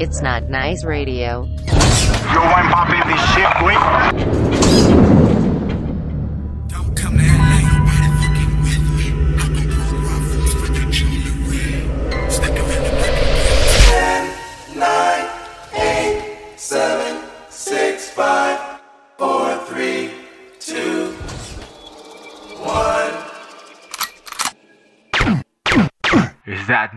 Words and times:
It's 0.00 0.20
not 0.20 0.48
nice 0.48 0.82
radio. 0.84 1.44
Yo, 1.44 2.42
shit. 3.32 5.23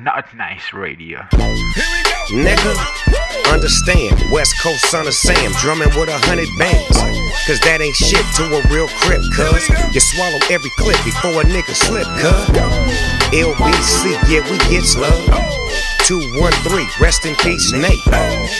Not 0.07 0.33
nice 0.35 0.71
radio? 0.71 1.19
Nigga, 2.31 3.51
understand, 3.51 4.15
West 4.31 4.57
Coast 4.61 4.85
son 4.89 5.05
of 5.05 5.13
Sam, 5.13 5.51
drumming 5.59 5.89
with 5.99 6.07
a 6.07 6.17
hundred 6.17 6.47
bands. 6.57 6.95
Cause 7.45 7.59
that 7.67 7.81
ain't 7.81 7.95
shit 7.95 8.23
to 8.39 8.43
a 8.55 8.61
real 8.71 8.87
crip, 9.03 9.19
cuz. 9.35 9.67
You 9.91 9.99
swallow 9.99 10.39
every 10.49 10.71
clip 10.79 10.95
before 11.03 11.41
a 11.41 11.43
nigga 11.43 11.75
slip, 11.75 12.07
cuz. 12.23 12.47
LBC, 13.35 14.15
yeah, 14.31 14.47
we 14.47 14.57
get 14.71 14.87
love. 14.95 15.86
213, 16.07 16.87
rest 17.01 17.25
in 17.25 17.35
peace, 17.35 17.73
Nate. 17.73 17.99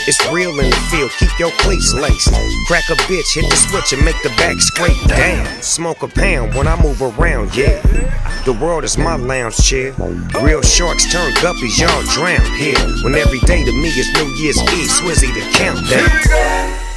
It's 0.06 0.20
real 0.30 0.50
in 0.60 0.68
the 0.68 0.76
field, 0.90 1.10
keep 1.18 1.30
your 1.38 1.50
cleats 1.52 1.94
laced. 1.94 2.28
Crack 2.66 2.84
a 2.90 2.94
bitch, 3.08 3.34
hit 3.34 3.48
the 3.48 3.56
switch 3.56 3.94
and 3.94 4.04
make 4.04 4.20
the 4.22 4.28
back 4.36 4.60
scrape 4.60 5.02
down. 5.08 5.46
Smoke 5.62 6.02
a 6.02 6.08
pound 6.08 6.54
when 6.54 6.68
I 6.68 6.78
move 6.82 7.00
around, 7.00 7.56
yeah. 7.56 7.80
The 8.44 8.52
world 8.52 8.84
is 8.84 8.98
my 8.98 9.16
lounge 9.16 9.56
chair. 9.56 9.94
Real 10.42 10.60
sharks 10.60 11.10
turn 11.10 11.32
guppies, 11.40 11.80
y'all 11.80 12.02
drown 12.12 12.44
here. 12.58 12.76
When 13.02 13.14
every 13.14 13.40
day 13.40 13.64
to 13.64 13.72
me 13.72 13.88
is 13.88 14.12
New 14.12 14.28
Year's 14.36 14.60
Eve, 14.60 14.90
Swizzy 14.90 15.32
the 15.32 15.40
countdown. 15.56 16.87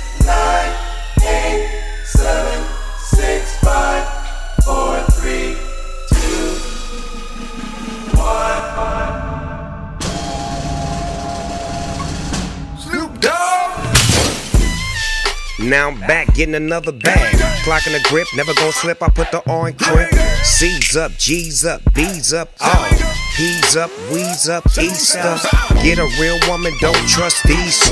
Now 15.71 15.87
I'm 15.87 16.01
back 16.01 16.33
getting 16.33 16.55
another 16.55 16.91
bag. 16.91 17.33
Clocking 17.63 17.93
the 17.93 18.05
grip, 18.09 18.27
never 18.35 18.53
gonna 18.55 18.73
slip. 18.73 19.01
I 19.01 19.07
put 19.07 19.31
the 19.31 19.39
in 19.39 19.73
crib. 19.75 20.11
C's 20.43 20.97
up, 20.97 21.13
G's 21.13 21.63
up, 21.63 21.81
B's 21.93 22.33
up, 22.33 22.49
all. 22.59 22.89
P's 23.37 23.77
up, 23.77 23.89
we's 24.11 24.49
up, 24.49 24.65
Easter. 24.77 25.37
Get 25.81 25.97
a 25.97 26.11
real 26.19 26.37
woman, 26.49 26.73
don't 26.81 27.07
trust 27.07 27.41
these. 27.45 27.89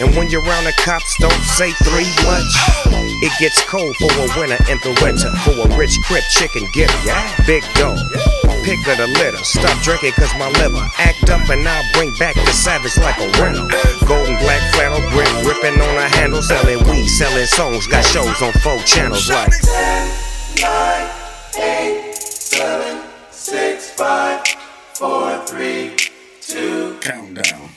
And 0.00 0.16
when 0.16 0.30
you're 0.30 0.40
around 0.40 0.64
the 0.64 0.72
cops, 0.78 1.14
don't 1.20 1.44
say 1.44 1.70
three 1.84 2.08
much. 2.24 2.48
It 3.20 3.32
gets 3.38 3.62
cold 3.68 3.94
for 3.96 4.10
a 4.10 4.28
winter 4.40 4.56
in 4.72 4.78
the 4.80 4.98
winter. 5.04 5.28
For 5.44 5.52
a 5.52 5.76
rich 5.76 5.92
crip 6.04 6.24
chicken 6.30 6.66
getter. 6.72 7.44
Big 7.44 7.62
dog. 7.74 7.98
Pick 8.68 8.86
of 8.86 8.98
the 8.98 9.06
litter. 9.06 9.42
Stop 9.44 9.80
drinking 9.82 10.12
cause 10.12 10.30
my 10.38 10.50
liver 10.60 10.86
act 10.98 11.30
up 11.30 11.48
and 11.48 11.66
I'll 11.66 11.92
bring 11.94 12.12
back 12.18 12.34
the 12.34 12.52
savage 12.52 12.98
like 12.98 13.16
a 13.16 13.24
rental. 13.40 13.66
Golden 14.06 14.36
black 14.44 14.60
flannel 14.74 15.00
grip, 15.08 15.26
ripping 15.46 15.80
on 15.80 15.96
a 15.96 16.06
handle, 16.06 16.42
selling 16.42 16.76
weed, 16.84 17.08
selling 17.08 17.46
songs. 17.46 17.86
Got 17.86 18.04
shows 18.04 18.42
on 18.42 18.52
four 18.60 18.76
channels 18.80 19.30
like. 19.30 19.48
Ten, 19.62 20.12
nine, 20.60 21.08
eight, 21.56 22.14
seven, 22.14 23.00
six, 23.30 23.88
five, 23.92 24.46
four, 24.92 25.38
three, 25.46 25.96
two, 26.42 26.98
countdown. 27.00 27.70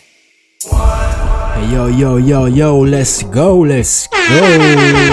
Hey, 1.55 1.71
yo, 1.71 1.87
yo, 1.87 2.17
yo, 2.17 2.47
yo, 2.47 2.79
let's 2.79 3.23
go, 3.23 3.59
let's 3.59 4.07
go. 4.07 4.17
I'm 4.19 5.07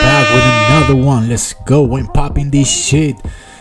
back 0.00 0.32
with 0.32 0.88
another 0.88 1.06
one. 1.06 1.28
Let's 1.28 1.52
go 1.52 1.96
and 1.96 2.08
popping 2.14 2.50
this 2.50 2.70
shit. 2.70 3.16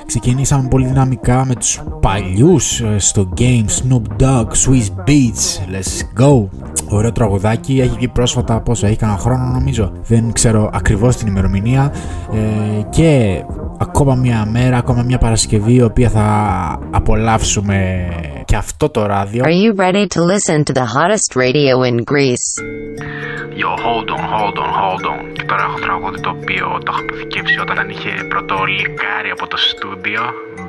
Ξεκινήσαμε 0.08 0.68
πολύ 0.68 0.86
δυναμικά 0.86 1.46
με 1.46 1.56
τους 1.56 1.82
παλιούς 2.02 2.82
ε, 2.82 3.00
στο 3.00 3.30
game 3.38 3.66
Snoop 3.66 4.22
Dogg, 4.24 4.46
Swiss 4.46 5.08
Beats, 5.08 5.74
let's 5.74 6.22
go. 6.24 6.48
Ωραίο 6.90 7.12
τραγουδάκι, 7.12 7.80
έχει 7.80 7.96
βγει 7.96 8.08
πρόσφατα 8.08 8.62
πόσο, 8.62 8.88
έχει 8.88 8.96
κανένα 8.96 9.20
χρόνο 9.20 9.44
νομίζω. 9.44 9.92
Δεν 10.08 10.32
ξέρω 10.32 10.70
ακριβώς 10.74 11.16
την 11.16 11.28
ημερομηνία. 11.28 11.94
Ε, 12.34 12.82
Και 12.90 13.42
ακόμα 13.78 14.16
μια 14.16 14.46
μέρα, 14.52 14.78
ακόμα 14.78 15.04
μια 15.04 15.18
Παρασκευή 15.18 15.74
η 15.74 15.82
οποία 15.82 16.10
θα 16.10 16.28
απολαύσουμε 16.92 18.08
και 18.46 18.56
αυτό 18.56 18.90
το 18.90 19.06
ράδιο 19.06 19.44
Are 19.44 19.48
you 19.66 19.80
ready 19.80 20.06
to 20.16 20.22
listen 20.34 20.64
to 20.64 20.74
the 20.74 20.88
hottest 20.96 21.36
radio 21.36 21.84
in 21.90 21.98
Greece? 22.12 22.48
Yo, 23.64 23.70
hold 23.88 24.10
on, 24.16 24.24
hold 24.36 24.58
on, 24.64 24.72
hold 24.82 25.06
on. 25.14 25.34
Και 25.34 25.44
τώρα 25.44 25.64
έχω 25.64 25.80
τραγούδι 25.80 26.20
το 26.22 26.30
οποίο 26.30 26.66
το 26.86 26.92
έχω 26.92 27.02
αποθηκεύσει 27.02 27.60
όταν 27.60 27.90
είχε 27.90 28.12
πρώτο 28.30 28.56
λικάρι 28.64 29.30
από 29.30 29.48
το 29.48 29.58
στούντιο. 29.58 30.22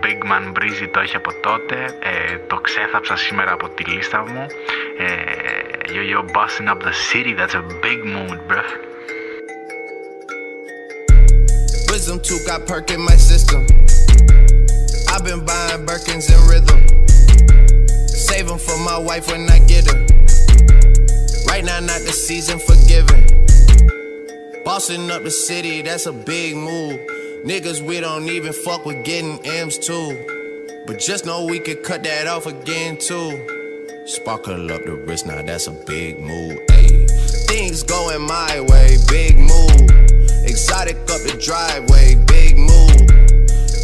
Big 0.02 0.20
Man 0.30 0.44
Breezy 0.56 0.88
το 0.92 1.00
έχει 1.00 1.16
από 1.16 1.30
τότε. 1.42 1.74
Ε, 1.84 2.36
το 2.46 2.56
ξέθαψα 2.56 3.16
σήμερα 3.16 3.52
από 3.52 3.68
τη 3.68 3.84
λίστα 3.84 4.18
μου. 4.18 4.46
Ε, 4.98 5.06
yo, 5.94 6.02
yo, 6.12 6.20
busting 6.36 6.68
up 6.72 6.80
the 6.88 6.92
city, 7.10 7.32
that's 7.38 7.54
a 7.54 7.64
big 7.84 8.00
mood, 8.14 8.38
bruh. 8.48 8.87
Wisdom 11.98 12.20
tooth 12.20 12.46
got 12.46 12.64
perk 12.64 12.92
in 12.92 13.00
my 13.00 13.16
system. 13.16 13.66
I've 15.08 15.24
been 15.24 15.44
buying 15.44 15.84
Birkins 15.84 16.30
in 16.30 16.48
rhythm. 16.48 17.08
Save 18.06 18.46
them 18.46 18.56
for 18.56 18.78
my 18.78 18.96
wife 18.96 19.26
when 19.26 19.50
I 19.50 19.58
get 19.58 19.90
her. 19.90 19.98
Right 21.48 21.64
now, 21.64 21.80
not 21.80 22.00
the 22.02 22.12
season 22.12 22.60
for 22.60 22.76
giving. 22.86 23.26
Bossing 24.64 25.10
up 25.10 25.24
the 25.24 25.30
city, 25.32 25.82
that's 25.82 26.06
a 26.06 26.12
big 26.12 26.54
move. 26.54 27.00
Niggas, 27.44 27.80
we 27.80 27.98
don't 27.98 28.28
even 28.28 28.52
fuck 28.52 28.86
with 28.86 29.04
getting 29.04 29.44
M's 29.44 29.76
too. 29.76 30.84
But 30.86 31.00
just 31.00 31.26
know 31.26 31.46
we 31.46 31.58
could 31.58 31.82
cut 31.82 32.04
that 32.04 32.28
off 32.28 32.46
again 32.46 32.96
too. 32.96 34.06
Sparkle 34.06 34.70
up 34.70 34.84
the 34.84 34.94
wrist, 35.04 35.26
now 35.26 35.42
that's 35.42 35.66
a 35.66 35.72
big 35.72 36.20
move. 36.20 36.60
Ayy. 36.68 37.10
Things 37.48 37.82
going 37.82 38.22
my 38.22 38.60
way, 38.60 38.98
big 39.08 39.36
move. 39.36 40.07
Exotic 40.44 40.96
up 41.10 41.22
the 41.26 41.36
driveway, 41.40 42.14
big 42.26 42.56
move. 42.56 43.06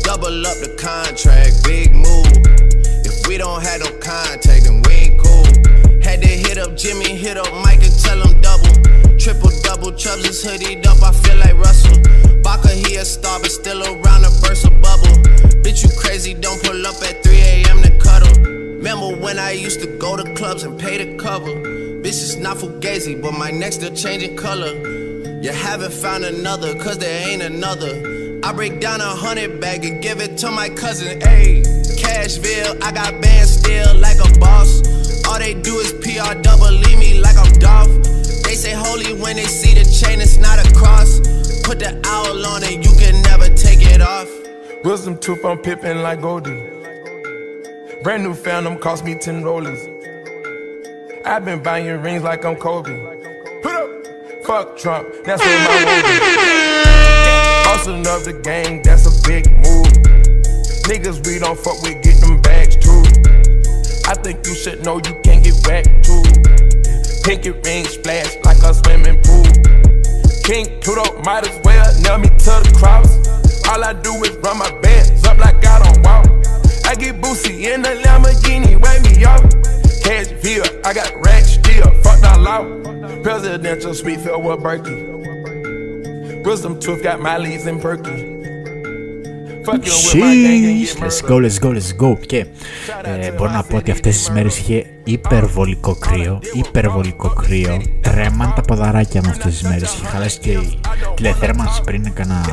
Double 0.03 0.47
up 0.47 0.59
the 0.61 0.75
contract, 0.79 1.65
big 1.65 1.93
move. 1.93 2.31
If 3.05 3.27
we 3.27 3.39
don't 3.39 3.63
have 3.63 3.81
no 3.81 3.91
contact, 3.99 4.65
then 4.65 4.83
we 4.83 4.93
ain't 4.93 5.19
cool. 5.19 5.45
Had 6.03 6.23
to 6.23 6.29
hit 6.29 6.59
up 6.59 6.77
Jimmy, 6.77 7.17
hit 7.17 7.37
up 7.37 7.53
Mike 7.65 7.83
and 7.83 7.93
tell 8.01 8.21
him 8.21 8.41
double. 8.41 8.71
Triple 9.19 9.51
double, 9.63 9.93
Chubbs 9.93 10.29
is 10.29 10.45
hoodied 10.45 10.87
up, 10.87 11.03
I 11.03 11.13
feel 11.13 11.37
like 11.39 11.57
Russell. 11.57 11.99
Baka, 12.43 12.69
he 12.69 12.97
a 12.97 13.05
star, 13.05 13.41
but 13.41 13.51
still 13.51 13.83
around 13.83 14.25
a 14.25 14.31
burst 14.43 14.67
of 14.67 14.81
bubble. 14.83 15.17
Bitch, 15.65 15.83
you 15.83 15.91
crazy, 15.99 16.35
don't 16.35 16.63
pull 16.63 16.87
up 16.87 17.03
at 17.03 17.23
3 17.25 17.37
a.m. 17.37 17.83
to 17.83 17.91
cuddle. 17.99 18.43
Remember 18.43 19.17
when 19.17 19.39
I 19.39 19.53
used 19.53 19.81
to 19.81 19.87
go 19.99 20.17
to 20.17 20.35
clubs 20.35 20.63
and 20.63 20.79
pay 20.79 21.03
the 21.03 21.17
cover? 21.17 21.51
Bitch, 22.05 22.21
it's 22.21 22.37
not 22.37 22.59
fugazi, 22.59 23.21
but 23.21 23.33
my 23.33 23.51
neck 23.51 23.73
still 23.73 23.95
changing 23.95 24.37
color. 24.37 24.94
You 25.45 25.53
haven't 25.53 25.93
found 25.93 26.25
another, 26.25 26.75
cause 26.75 26.97
there 26.97 27.29
ain't 27.29 27.43
another. 27.43 28.41
I 28.43 28.51
break 28.55 28.81
down 28.81 29.03
a 29.03 29.05
hundred 29.05 29.61
bag 29.61 29.85
and 29.85 30.03
give 30.03 30.23
it 30.23 30.39
to 30.39 30.51
my 30.51 30.71
cousin. 30.71 31.21
Ayy, 31.21 31.63
Cashville, 31.99 32.83
I 32.83 32.91
got 32.91 33.21
bands 33.21 33.59
still 33.59 33.95
like 33.99 34.17
a 34.25 34.39
boss. 34.39 34.81
All 35.29 35.39
they 35.39 35.53
do 35.53 35.75
is 35.81 35.93
PR 36.01 36.33
double, 36.41 36.73
leave 36.73 36.99
me 36.99 37.21
like 37.21 37.37
I'm 37.37 37.53
Dolph. 37.59 37.93
They 38.45 38.55
say 38.55 38.73
holy 38.73 39.21
when 39.21 39.37
they 39.37 39.45
see 39.45 39.75
the 39.75 39.85
chain, 39.85 40.23
it's 40.23 40.39
not 40.39 40.67
a 40.67 40.75
cross. 40.75 41.21
Put 41.63 41.79
the 41.79 42.01
owl 42.07 42.47
on 42.47 42.63
it, 42.63 42.83
you 42.83 42.97
can 42.97 43.21
never 43.21 43.55
take 43.55 43.83
it 43.83 44.01
off. 44.01 44.31
Wisdom 44.83 45.19
tooth, 45.19 45.45
I'm 45.45 45.59
pippin' 45.59 46.01
like 46.01 46.23
Goldie. 46.23 46.59
Brand 48.03 48.23
new 48.23 48.33
Phantom 48.33 48.79
cost 48.79 49.05
me 49.05 49.15
10 49.15 49.43
rollies. 49.43 49.91
I've 51.27 51.45
been 51.45 51.63
buying 51.63 52.01
rings 52.01 52.23
like 52.23 52.47
I'm 52.47 52.57
Kobe. 52.57 53.14
Fuck 54.47 54.77
Trump, 54.77 55.09
that's 55.25 55.43
where 55.43 55.59
my 55.65 55.75
road 55.85 56.05
is. 56.05 56.35
Up 58.07 58.23
the 58.23 58.39
gang, 58.45 58.83
that's 58.83 59.09
a 59.09 59.15
big 59.27 59.51
move. 59.51 59.89
Niggas 60.85 61.27
we 61.27 61.39
don't 61.39 61.59
fuck 61.59 61.81
with, 61.83 62.03
get 62.05 62.21
them 62.21 62.41
bags 62.43 62.77
too. 62.77 63.03
I 64.07 64.15
think 64.15 64.47
you 64.47 64.55
should 64.55 64.85
know 64.85 64.97
you 65.01 65.17
can't 65.25 65.43
get 65.43 65.57
whacked 65.67 66.05
too. 66.05 66.23
Pinky 67.25 67.51
ring 67.65 67.85
splash 67.87 68.37
like 68.45 68.61
a 68.63 68.75
swimming 68.75 69.21
pool. 69.25 69.49
King 70.45 70.79
Pluto 70.81 71.21
might 71.25 71.49
as 71.49 71.59
well 71.65 71.89
nail 72.05 72.19
me 72.19 72.29
to 72.29 72.55
the 72.61 72.73
cross. 72.77 73.17
All 73.69 73.83
I 73.83 73.95
do 73.95 74.13
is 74.23 74.37
run 74.45 74.59
my 74.59 74.71
bands 74.81 74.94
Presidential 83.75 84.05
suite 84.05 84.21
filled 84.21 84.45
with 84.45 84.61
Berkey. 84.61 86.45
Wisdom 86.45 86.79
tooth 86.79 87.03
got 87.03 87.19
my 87.21 87.39
leads 87.39 87.67
in 87.67 87.81
Perky. 87.81 88.34
Sheesh. 89.73 91.01
Let's 91.01 91.21
go, 91.23 91.39
let's 91.39 91.59
go, 91.59 91.71
let's 91.73 91.93
go. 92.03 92.27
Και 92.27 92.47
ε, 93.03 93.31
μπορώ 93.31 93.51
να 93.51 93.63
πω 93.63 93.77
ότι 93.77 93.91
αυτές 93.91 94.17
τις 94.17 94.31
μέρες 94.31 94.59
είχε 94.59 94.87
υπερβολικό 95.05 95.95
κρύο, 95.95 96.41
υπερβολικό 96.53 97.29
κρύο. 97.29 97.83
Τρέμαν 98.01 98.53
τα 98.57 98.61
ποδαράκια 98.61 99.21
μου 99.25 99.31
αυτές 99.31 99.53
τις 99.53 99.63
μέρες. 99.63 99.95
Είχε 99.95 100.07
χαλάσει 100.07 100.39
και 100.39 100.51
η 100.51 100.79
τηλεθέρμανση 101.15 101.81
πριν 101.85 102.05
έκανα 102.05 102.45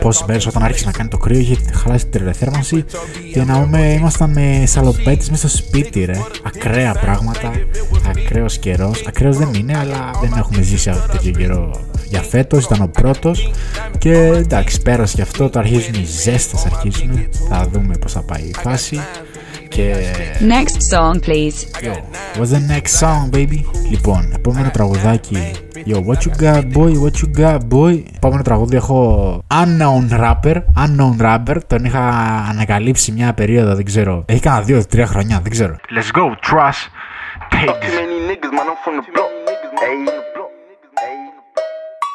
πόσες 0.00 0.26
μέρες 0.26 0.46
όταν 0.46 0.62
άρχισε 0.62 0.84
να 0.84 0.92
κάνει 0.92 1.08
το 1.08 1.16
κρύο. 1.16 1.38
Είχε 1.38 1.56
χαλάσει 1.72 2.06
την 2.06 2.20
τηλεθέρμανση 2.20 2.84
και 3.32 3.44
να 3.44 3.60
πούμε 3.62 3.92
ήμασταν 3.92 4.30
με 4.30 4.62
σαλοπέτες 4.66 5.30
μέσα 5.30 5.48
στο 5.48 5.56
σπίτι 5.56 6.04
ρε. 6.04 6.20
Ακραία 6.42 6.92
πράγματα, 6.92 7.52
ακραίος 8.08 8.58
καιρός. 8.58 9.04
Ακραίος 9.06 9.36
δεν 9.36 9.54
είναι 9.54 9.78
αλλά 9.78 10.10
δεν 10.20 10.32
έχουμε 10.36 10.62
ζήσει 10.62 10.90
αυτό 10.90 11.12
τέτοιο 11.12 11.30
καιρό 11.30 11.92
για 12.08 12.22
φέτος, 12.22 12.64
ήταν 12.64 12.82
ο 12.82 12.86
πρώτος 12.86 13.50
και 13.98 14.12
εντάξει 14.12 14.82
πέρασε 14.82 15.16
και 15.16 15.22
αυτό, 15.22 15.50
το 15.50 15.58
αρχίζουν 15.58 15.94
οι 15.94 16.04
ζέστες 16.04 16.64
αρχίζουν, 16.64 17.28
θα 17.48 17.68
δούμε 17.72 17.96
πώς 17.96 18.12
θα 18.12 18.22
πάει 18.22 18.42
η 18.42 18.54
φάση 18.62 19.00
και... 19.68 19.94
Next 20.40 20.80
song, 20.92 21.14
please. 21.26 21.58
Yo, 21.82 21.94
what's 22.38 22.50
the 22.50 22.62
next 22.74 22.92
song, 23.00 23.30
baby? 23.30 23.60
Λοιπόν, 23.90 24.32
επόμενο 24.34 24.70
τραγουδάκι. 24.70 25.50
Yo, 25.86 25.94
what 25.94 25.98
you 25.98 26.30
got, 26.42 26.72
boy, 26.72 26.92
what 27.02 27.16
you 27.22 27.28
got, 27.38 27.58
boy; 27.70 28.02
Επόμενο 28.16 28.42
τραγούδι 28.42 28.76
έχω 28.76 29.42
Unknown 29.50 30.20
Rapper. 30.20 30.56
Unknown 30.76 31.16
Rapper. 31.20 31.56
Τον 31.66 31.84
είχα 31.84 32.00
ανακαλύψει 32.50 33.12
μια 33.12 33.32
περίοδο, 33.32 33.74
δεν 33.74 33.84
ξέρω. 33.84 34.24
Έχει 34.26 34.40
κάνα 34.40 34.60
δύο-τρία 34.60 35.06
χρονιά, 35.06 35.40
δεν 35.42 35.50
ξέρω. 35.50 35.76
Let's 35.76 36.10
go, 36.18 36.24
trust. 36.50 36.82
Pigs. 37.50 37.92
many 38.00 38.18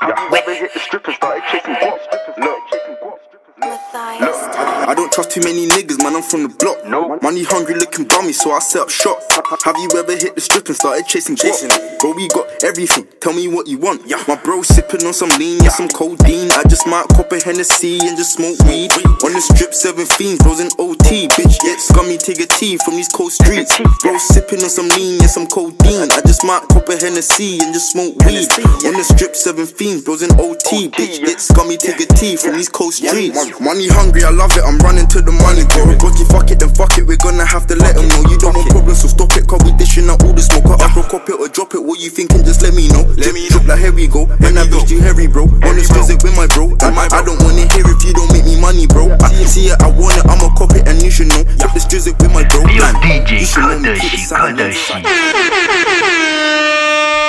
Yeah, 0.02 0.30
never 0.32 0.56
hit 0.56 0.74
the 0.74 0.80
strip 0.80 1.06
and 1.08 1.16
started 1.16 1.44
chasing 1.52 1.76
guap. 1.76 3.20
I 3.62 4.94
don't 4.96 5.12
trust 5.12 5.32
too 5.32 5.42
many 5.42 5.68
niggas, 5.68 6.02
man. 6.02 6.16
I'm 6.16 6.24
from 6.24 6.44
the 6.44 6.50
block. 6.50 6.86
No. 6.86 7.20
Money 7.22 7.44
hungry 7.44 7.76
looking 7.76 8.06
bummy, 8.06 8.32
so 8.34 8.52
I 8.52 8.60
set 8.60 8.82
up 8.82 8.90
shop. 8.90 9.20
Have 9.66 9.76
you 9.78 9.90
ever 9.98 10.16
hit 10.16 10.36
the 10.36 10.42
strip 10.42 10.68
and 10.68 10.76
started 10.76 11.06
chasing 11.08 11.36
chasing? 11.36 11.70
Bro, 12.00 12.14
we 12.14 12.28
got 12.30 12.48
everything. 12.64 13.08
Tell 13.20 13.34
me 13.34 13.48
what 13.48 13.68
you 13.68 13.78
want. 13.78 14.06
Yeah. 14.06 14.24
My 14.28 14.36
bro 14.36 14.62
sipping 14.62 15.06
on 15.06 15.14
some 15.14 15.30
lean, 15.40 15.60
yeah, 15.64 15.70
some 15.70 15.90
codeine. 15.90 16.52
I 16.52 16.64
just 16.70 16.88
might 16.88 17.08
cop 17.10 17.32
a 17.32 17.40
Hennessy 17.40 18.00
and 18.00 18.16
just 18.16 18.34
smoke 18.40 18.60
weed. 18.64 18.92
On 19.26 19.34
the 19.34 19.42
strip, 19.42 19.74
seven 19.74 20.06
fiends, 20.06 20.40
bros 20.44 20.60
in 20.60 20.70
OT. 20.80 21.28
Bitch, 21.28 21.60
get 21.60 21.80
scummy, 21.82 22.18
take 22.18 22.40
a 22.40 22.48
tea 22.48 22.78
from 22.78 22.96
these 22.96 23.10
cold 23.10 23.32
streets. 23.32 23.76
Bro 24.02 24.18
sipping 24.18 24.64
on 24.64 24.70
some 24.70 24.88
lean, 24.96 25.20
yeah, 25.20 25.28
some 25.28 25.48
codeine. 25.48 26.12
I 26.14 26.22
just 26.24 26.46
might 26.46 26.64
cop 26.70 26.88
a 26.88 26.96
Hennessy 26.96 27.60
and 27.60 27.74
just 27.74 27.92
smoke 27.92 28.16
weed. 28.24 28.48
On 28.88 28.94
the 28.96 29.04
strip, 29.04 29.36
seven 29.36 29.66
fiends, 29.66 30.04
bros 30.06 30.22
in 30.22 30.32
OT. 30.40 30.88
Bitch, 30.90 31.20
get 31.26 31.42
scummy, 31.42 31.76
take 31.76 32.00
a 32.00 32.08
tea 32.14 32.38
from 32.38 32.56
these 32.56 32.70
cold 32.70 32.94
streets. 32.94 33.49
Money 33.58 33.90
hungry, 33.90 34.24
I 34.24 34.30
love 34.30 34.54
it, 34.54 34.64
I'm 34.64 34.78
running 34.80 35.08
to 35.14 35.22
the 35.22 35.34
money 35.34 35.66
bro. 35.66 35.90
Rocky, 35.98 36.24
fuck 36.30 36.50
it, 36.54 36.60
then 36.62 36.70
fuck 36.78 36.98
it, 36.98 37.04
we're 37.06 37.20
gonna 37.20 37.46
have 37.46 37.66
to 37.68 37.76
let 37.76 37.96
them 37.98 38.08
know. 38.08 38.22
You 38.30 38.38
don't 38.38 38.56
want 38.56 38.70
problems, 38.70 39.02
so 39.02 39.08
stop 39.10 39.34
it, 39.36 39.48
cause 39.50 39.62
we 39.66 39.74
dishing 39.76 40.10
out 40.10 40.24
all 40.24 40.34
the 40.34 40.42
smoke. 40.42 40.70
I'll 40.70 41.04
cop 41.04 41.28
it 41.28 41.36
or 41.36 41.50
drop 41.50 41.74
it, 41.76 41.82
what 41.84 42.00
you 42.00 42.10
thinking, 42.10 42.46
just 42.46 42.62
let 42.62 42.74
me 42.74 42.88
know. 42.90 43.04
Let 43.18 43.34
me 43.34 43.50
drip 43.50 43.68
like, 43.68 43.80
here 43.80 43.92
we 43.92 44.08
go. 44.08 44.30
And 44.46 44.58
I 44.58 44.64
bitch, 44.70 44.90
you 44.90 45.02
hairy, 45.02 45.28
bro. 45.28 45.44
On 45.44 45.74
the 45.76 45.84
streets 45.84 46.10
with 46.10 46.36
my 46.38 46.48
bro. 46.54 46.72
I 46.80 47.22
don't 47.26 47.42
wanna 47.44 47.68
hear 47.74 47.84
if 47.84 48.00
you 48.06 48.14
don't 48.14 48.32
make 48.32 48.46
me 48.46 48.56
money, 48.60 48.88
bro. 48.88 49.12
I 49.20 49.34
see 49.44 49.68
it, 49.70 49.82
I 49.82 49.92
want 49.92 50.18
it, 50.18 50.26
I'ma 50.26 50.54
cop 50.56 50.72
it, 50.78 50.88
and 50.88 51.02
you 51.02 51.12
should 51.12 51.28
know. 51.28 51.44
Drip 51.60 51.74
this 51.74 51.86
drizzle 51.86 52.16
with 52.22 52.32
my 52.32 52.48
bro. 52.48 52.64
Yo, 52.72 52.86
DJ, 53.04 53.44
you 53.44 53.46
should 53.46 53.66
know 53.66 53.80
me, 53.80 54.00
keep 54.00 54.14
it. 54.16 54.30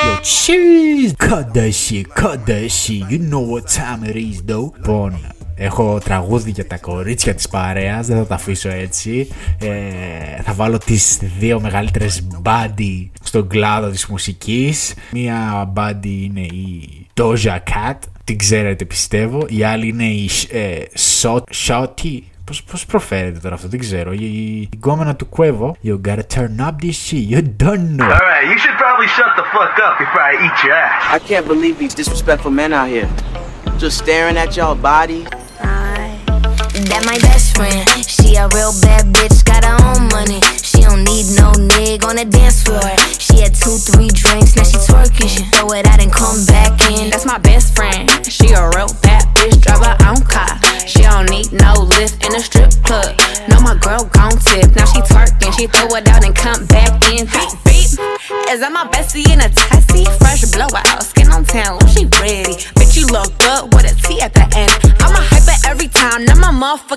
Yo, 0.06 0.16
cheese! 0.22 1.14
Cut 1.18 1.52
that 1.54 1.72
shit, 1.72 2.08
cut 2.08 2.46
that 2.46 2.70
shit. 2.70 3.10
You 3.10 3.18
know 3.18 3.40
what 3.40 3.68
time 3.68 4.04
it 4.04 4.16
is, 4.16 4.42
though. 4.42 4.72
Bonnie. 4.84 5.18
Έχω 5.62 5.98
τραγούδι 6.04 6.50
για 6.50 6.66
τα 6.66 6.78
κορίτσια 6.78 7.34
της 7.34 7.48
παρέας, 7.48 8.06
δεν 8.06 8.16
θα 8.16 8.26
τα 8.26 8.34
αφήσω 8.34 8.68
έτσι. 8.68 9.28
Ε, 9.60 10.42
θα 10.42 10.52
βάλω 10.52 10.78
τις 10.78 11.18
δύο 11.38 11.60
μεγαλύτερες 11.60 12.22
μπάντι 12.22 13.10
στον 13.22 13.48
κλάδο 13.48 13.88
της 13.88 14.06
μουσικής. 14.06 14.94
Μία 15.10 15.68
μπάντι 15.72 16.22
είναι 16.24 16.40
η 16.40 17.06
Doja 17.20 17.56
Cat, 17.56 17.98
την 18.24 18.38
ξέρετε 18.38 18.84
πιστεύω. 18.84 19.46
Η 19.48 19.64
άλλη 19.64 19.88
είναι 19.88 20.04
η 20.04 20.30
ε, 20.50 20.78
Shot- 21.22 21.66
Shotty, 21.66 22.18
Πώς, 22.44 22.62
πώς 22.62 22.86
προφέρεται 22.86 23.38
τώρα 23.38 23.54
αυτό, 23.54 23.68
δεν 23.68 23.78
ξέρω. 23.78 24.12
Η, 24.12 24.24
η 24.60 24.68
γκόμενα 24.76 25.16
του 25.16 25.28
Quavo. 25.36 25.70
You 25.88 26.00
gotta 26.08 26.24
turn 26.36 26.66
up 26.66 26.74
this 26.82 26.96
shit, 27.06 27.24
you 27.32 27.42
don't 27.62 27.88
know. 27.98 28.10
Alright, 28.18 28.46
you 28.52 28.58
should 28.62 28.78
probably 28.84 29.08
shut 29.18 29.32
the 29.40 29.46
fuck 29.54 29.74
up 29.86 29.94
before 30.02 30.24
I 30.30 30.34
eat 30.44 30.56
your 30.64 30.74
ass. 30.86 31.02
I 31.16 31.18
can't 31.28 31.46
believe 31.52 31.74
these 31.82 31.94
disrespectful 32.00 32.52
men 32.60 32.70
out 32.72 32.88
here. 32.94 33.08
Just 33.82 33.96
staring 34.04 34.36
at 34.42 34.50
y'all 34.56 34.78
body. 34.94 35.22
That 36.90 37.06
my 37.06 37.18
best 37.22 37.54
friend. 37.54 37.86
She 38.02 38.34
a 38.34 38.50
real 38.50 38.74
bad 38.82 39.14
bitch, 39.14 39.46
got 39.46 39.62
her 39.62 39.78
own 39.94 40.10
money. 40.10 40.42
She 40.58 40.82
don't 40.82 41.06
need 41.06 41.30
no 41.38 41.54
nig 41.54 42.02
on 42.02 42.18
the 42.18 42.26
dance 42.26 42.66
floor. 42.66 42.82
She 43.14 43.38
had 43.38 43.54
two, 43.54 43.78
three 43.78 44.10
drinks, 44.10 44.58
now 44.58 44.66
she 44.66 44.74
twerking. 44.90 45.30
She 45.30 45.46
throw 45.54 45.70
it 45.78 45.86
out 45.86 46.02
and 46.02 46.10
come 46.10 46.42
back 46.50 46.74
in. 46.90 47.06
That's 47.14 47.24
my 47.24 47.38
best 47.38 47.78
friend. 47.78 48.10
She 48.26 48.50
a 48.58 48.66
real 48.74 48.90
bad 49.06 49.22
bitch, 49.38 49.62
drive 49.62 49.86
her 49.86 49.94
own 50.02 50.18
car. 50.26 50.58
She 50.82 51.06
don't 51.06 51.30
need 51.30 51.54
no 51.54 51.78
lift 51.78 52.26
in 52.26 52.34
a 52.34 52.42
strip 52.42 52.74
club. 52.82 53.14
No, 53.46 53.62
my 53.62 53.78
girl 53.78 54.10
gon' 54.10 54.34
tip. 54.50 54.74
Now 54.74 54.90
she 54.90 54.98
twerking, 55.06 55.54
she 55.54 55.70
throw 55.70 55.94
it 55.94 56.10
out 56.10 56.26
and 56.26 56.34
come 56.34 56.66
back 56.66 56.90
in. 57.14 57.30
Beep, 57.30 57.54
beep. 57.62 57.90
Is 58.50 58.58
that 58.66 58.74
my 58.74 58.90
bestie 58.90 59.30
in 59.30 59.38
a 59.38 59.46
tessie? 59.46 59.69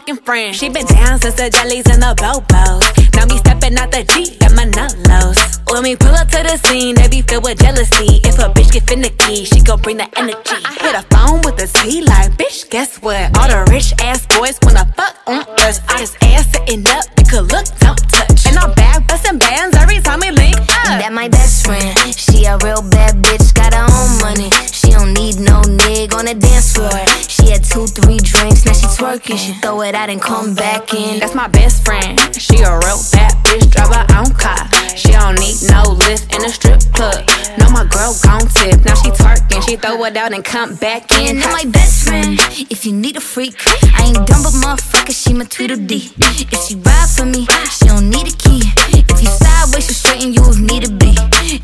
Motherfucking 0.03 0.25
friend. 0.25 0.55
She 0.55 0.69
been 0.69 0.85
down 0.85 1.19
since 1.19 1.35
the 1.35 1.49
jellies 1.49 1.85
and 1.87 2.01
the 2.01 2.15
bobos. 2.17 3.15
Now 3.15 3.25
me 3.25 3.37
stepping 3.37 3.77
out 3.77 3.91
the 3.91 4.03
G, 4.03 4.37
got 4.37 4.53
my 4.55 4.65
nut 4.65 4.95
lows. 5.07 5.37
When 5.69 5.83
we 5.83 5.95
pull 5.95 6.13
up 6.13 6.27
to 6.29 6.43
the 6.43 6.57
scene, 6.67 6.95
they 6.95 7.07
be 7.07 7.21
filled 7.21 7.43
with 7.43 7.59
jealousy. 7.59 8.21
If 8.23 8.39
a 8.39 8.49
bitch 8.53 8.71
get 8.71 8.87
finicky, 8.87 9.45
she 9.45 9.61
gon' 9.61 9.81
bring 9.81 9.97
the 9.97 10.07
energy. 10.17 10.59
I 10.65 10.73
hit 10.81 10.95
a 10.95 11.03
phone 11.09 11.41
with 11.41 11.61
a 11.61 11.67
T 11.67 12.01
like, 12.01 12.31
bitch, 12.37 12.69
guess 12.69 13.01
what? 13.01 13.35
All 13.37 13.47
the 13.47 13.69
rich 13.71 13.93
ass 14.01 14.25
boys 14.27 14.59
wanna 14.63 14.85
fuck 14.95 15.15
on 15.27 15.41
us. 15.61 15.79
I 15.89 15.99
just 15.99 16.17
ass 16.23 16.51
sitting 16.51 16.85
up, 16.87 17.05
you 17.17 17.25
could 17.25 17.51
look, 17.51 17.65
don't 17.79 17.97
touch. 18.09 18.45
And 18.47 18.57
I'm 18.57 18.73
back 18.73 19.07
busting 19.07 19.39
bands 19.39 19.75
every 19.77 19.99
time 19.99 20.19
we 20.19 20.31
link 20.31 20.57
up. 20.57 20.99
That 20.99 21.13
my 21.13 21.29
best 21.29 21.65
friend. 21.65 21.97
She 22.13 22.45
a 22.45 22.57
real 22.59 22.81
bad 22.81 23.15
bitch, 23.23 23.53
got 23.53 23.73
her 23.73 23.87
own 23.87 24.11
money. 24.21 24.49
She 24.71 24.91
don't 24.91 25.13
need 25.13 25.39
no 25.39 25.61
nig 25.61 26.13
on 26.13 26.25
the 26.25 26.35
dance 26.35 26.73
floor. 26.73 27.22
Had 27.53 27.63
two, 27.63 27.85
three 27.85 28.17
drinks, 28.17 28.65
now 28.65 28.73
she 28.73 28.87
twerking. 28.87 29.37
She 29.37 29.53
throw 29.61 29.81
it 29.81 29.93
out 29.93 30.09
and 30.09 30.19
come 30.19 30.55
back 30.55 30.91
in. 30.91 31.19
That's 31.19 31.35
my 31.35 31.47
best 31.47 31.85
friend. 31.85 32.19
She 32.35 32.57
a 32.63 32.79
real 32.79 32.97
bad 33.11 33.42
bitch, 33.53 33.69
drive 33.69 33.93
her 33.93 34.05
own 34.17 34.31
car. 34.33 34.67
She 34.95 35.11
don't 35.11 35.39
need 35.39 35.57
no 35.69 35.93
lift 36.05 36.33
in 36.35 36.43
a 36.45 36.49
strip 36.49 36.81
club. 36.93 37.23
No, 37.57 37.69
my 37.69 37.85
girl 37.85 38.15
gon' 38.23 38.47
tip. 38.47 38.83
Now 38.85 38.95
she 38.95 39.09
twerking, 39.11 39.63
she 39.67 39.75
throw 39.75 40.03
it 40.05 40.17
out 40.17 40.33
and 40.33 40.43
come 40.43 40.75
back 40.75 41.11
in. 41.19 41.39
That 41.39 41.51
my 41.51 41.69
best 41.69 42.07
friend. 42.07 42.39
If 42.69 42.85
you 42.85 42.93
need 42.93 43.17
a 43.17 43.21
freak, 43.21 43.55
I 43.67 44.05
ain't 44.05 44.27
dumb 44.27 44.43
but 44.43 44.53
motherfucker, 44.61 45.13
she 45.13 45.33
my 45.33 45.45
Tweedledee. 45.45 46.11
If 46.51 46.67
she 46.67 46.75
ride 46.75 47.09
for 47.09 47.25
me, 47.25 47.45
she 47.71 47.85
don't 47.85 48.09
need 48.09 48.33
a 48.33 48.35
key. 48.37 48.61
If 48.93 49.21
you 49.21 49.29
sideways, 49.29 49.87
she 49.87 49.93
straighten 49.93 50.33
you 50.33 50.41
if 50.45 50.59
need 50.59 50.85
to 50.85 50.91
be. 50.93 51.13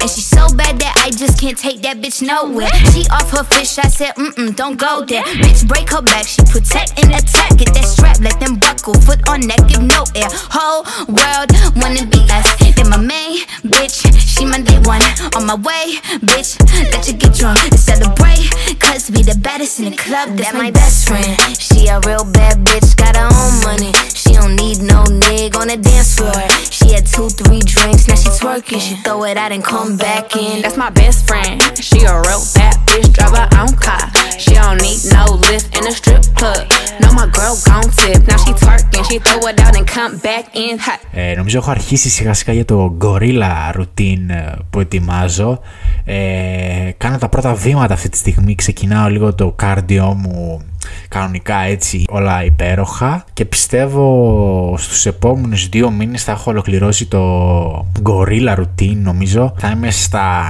And 0.02 0.10
she 0.10 0.22
so 0.22 0.50
bad 0.54 0.80
that 0.80 0.94
I 1.06 1.10
just 1.12 1.40
can't 1.40 1.58
take 1.58 1.82
that 1.82 1.98
bitch 1.98 2.22
nowhere. 2.22 2.70
She 2.94 3.06
off 3.10 3.30
her 3.32 3.44
fish, 3.44 3.78
I 3.78 3.88
said, 3.88 4.14
mm 4.16 4.34
mm, 4.34 4.56
don't 4.56 4.78
go 4.78 5.06
there. 5.06 5.24
Bitch, 5.24 5.68
break 5.68 5.90
her 5.90 6.02
back, 6.02 6.26
she 6.26 6.42
protect 6.44 7.00
and 7.02 7.14
attack. 7.14 7.58
Get 7.58 7.74
that 7.74 7.86
strap, 7.86 8.20
let 8.20 8.40
them 8.40 8.58
buckle, 8.58 8.94
foot 9.02 9.28
on 9.30 9.42
neck, 9.42 9.62
give 9.68 9.82
no 9.82 10.04
air. 10.16 10.30
Whole 10.52 10.84
world 11.10 11.50
wanna 11.80 12.06
be 12.06 12.22
us. 12.32 12.48
Then 12.76 12.90
my 12.90 12.98
main 12.98 13.44
bitch, 13.64 14.06
she 14.20 14.46
my 14.46 14.62
day 14.62 14.80
one. 14.86 15.02
On 15.36 15.46
my 15.46 15.56
way, 15.56 16.00
bitch, 16.24 16.60
let 16.92 17.08
you 17.08 17.14
get 17.14 17.34
drunk 17.34 17.60
and 17.64 17.80
celebrate. 17.80 18.48
Cause 18.80 19.10
we 19.12 19.24
the 19.24 19.38
baddest 19.42 19.80
in 19.80 19.92
the 19.92 19.98
club, 19.98 20.30
that's 20.38 20.52
that 20.52 20.56
my 20.56 20.72
best 20.72 21.08
friend. 21.08 21.36
She 21.60 21.88
a 21.88 22.00
real 22.06 22.26
bad 22.32 22.64
bitch, 22.66 22.96
got 22.96 23.16
her 23.16 23.28
own 23.28 23.54
money. 23.64 23.92
She 24.14 24.34
don't 24.34 24.56
need 24.56 24.80
no 24.82 25.04
nigga 25.04 25.58
on 25.58 25.68
the 25.68 25.78
dance 25.78 26.16
floor. 26.16 26.36
She 26.70 26.94
had 26.94 27.06
two, 27.06 27.30
three 27.30 27.62
drinks, 27.62 28.08
now 28.08 28.16
she 28.16 28.30
twerking. 28.30 28.80
She 28.80 28.96
throw 29.04 29.24
it 29.24 29.38
out 29.38 29.52
and 29.52 29.64
come 29.64 29.98
back 29.98 30.36
in. 30.36 30.62
That's 30.62 30.78
my 30.78 30.90
best 30.90 31.28
friend. 31.28 31.62
She 31.78 32.04
a 32.06 32.16
real 32.22 32.44
bad 32.56 32.76
bitch, 32.88 33.14
drive 33.14 33.36
her 33.36 33.50
own 33.60 33.76
car. 33.76 34.10
She 34.40 34.54
don't 34.56 34.82
need 34.82 35.00
no 35.12 35.36
lift 35.52 35.78
in 35.78 35.88
a 35.88 35.92
strip 35.92 36.24
club. 36.36 36.68
No, 37.02 37.12
my 37.14 37.28
girl 37.28 37.58
gon' 37.66 37.90
tip. 37.92 38.28
Now 38.28 38.38
she 38.38 38.52
twerking, 38.54 39.04
she 39.10 39.20
throw 39.20 39.48
it 39.48 39.60
out 39.60 39.76
and 39.76 39.88
come 39.88 40.18
back 40.18 40.56
in 40.56 40.78
hot. 40.78 41.00
Eh, 41.14 41.34
hey, 41.34 41.36
έχω 41.60 41.72
αρχίσει 41.72 42.10
σιγά 42.10 42.34
σιγά 42.34 42.54
για 42.54 42.66
το 42.66 42.98
gorilla 43.02 43.76
routine 43.76 44.30
ε, 44.30 44.52
που 44.70 44.80
ετοιμάζω. 44.80 45.60
Ε, 46.04 46.92
κάνω 46.98 47.18
τα 47.18 47.30
πρώτα 47.30 47.54
βήματα 47.54 47.94
αυτή 47.94 48.10
τη 48.10 48.18
στιγμή, 48.18 48.56
ξεκινάω 48.56 49.10
λίγο 49.10 49.36
το 49.36 49.56
cardio 49.62 50.14
μου 50.16 50.62
κανονικά 51.08 51.58
έτσι 51.58 52.04
όλα 52.10 52.44
υπέροχα 52.44 53.24
και 53.34 53.46
πιστεύω 53.46 54.76
στους 54.78 55.06
επόμενους 55.06 55.70
δύο 55.70 55.92
μήνες 55.92 56.24
θα 56.24 56.32
έχω 56.32 56.52
ολοκληρώσει 56.52 57.06
το 57.06 57.86
Gorilla 58.04 58.58
Routine 58.58 58.96
νομίζω. 58.96 59.54
Θα 59.58 59.70
είμαι 59.70 59.92
στα... 59.92 60.44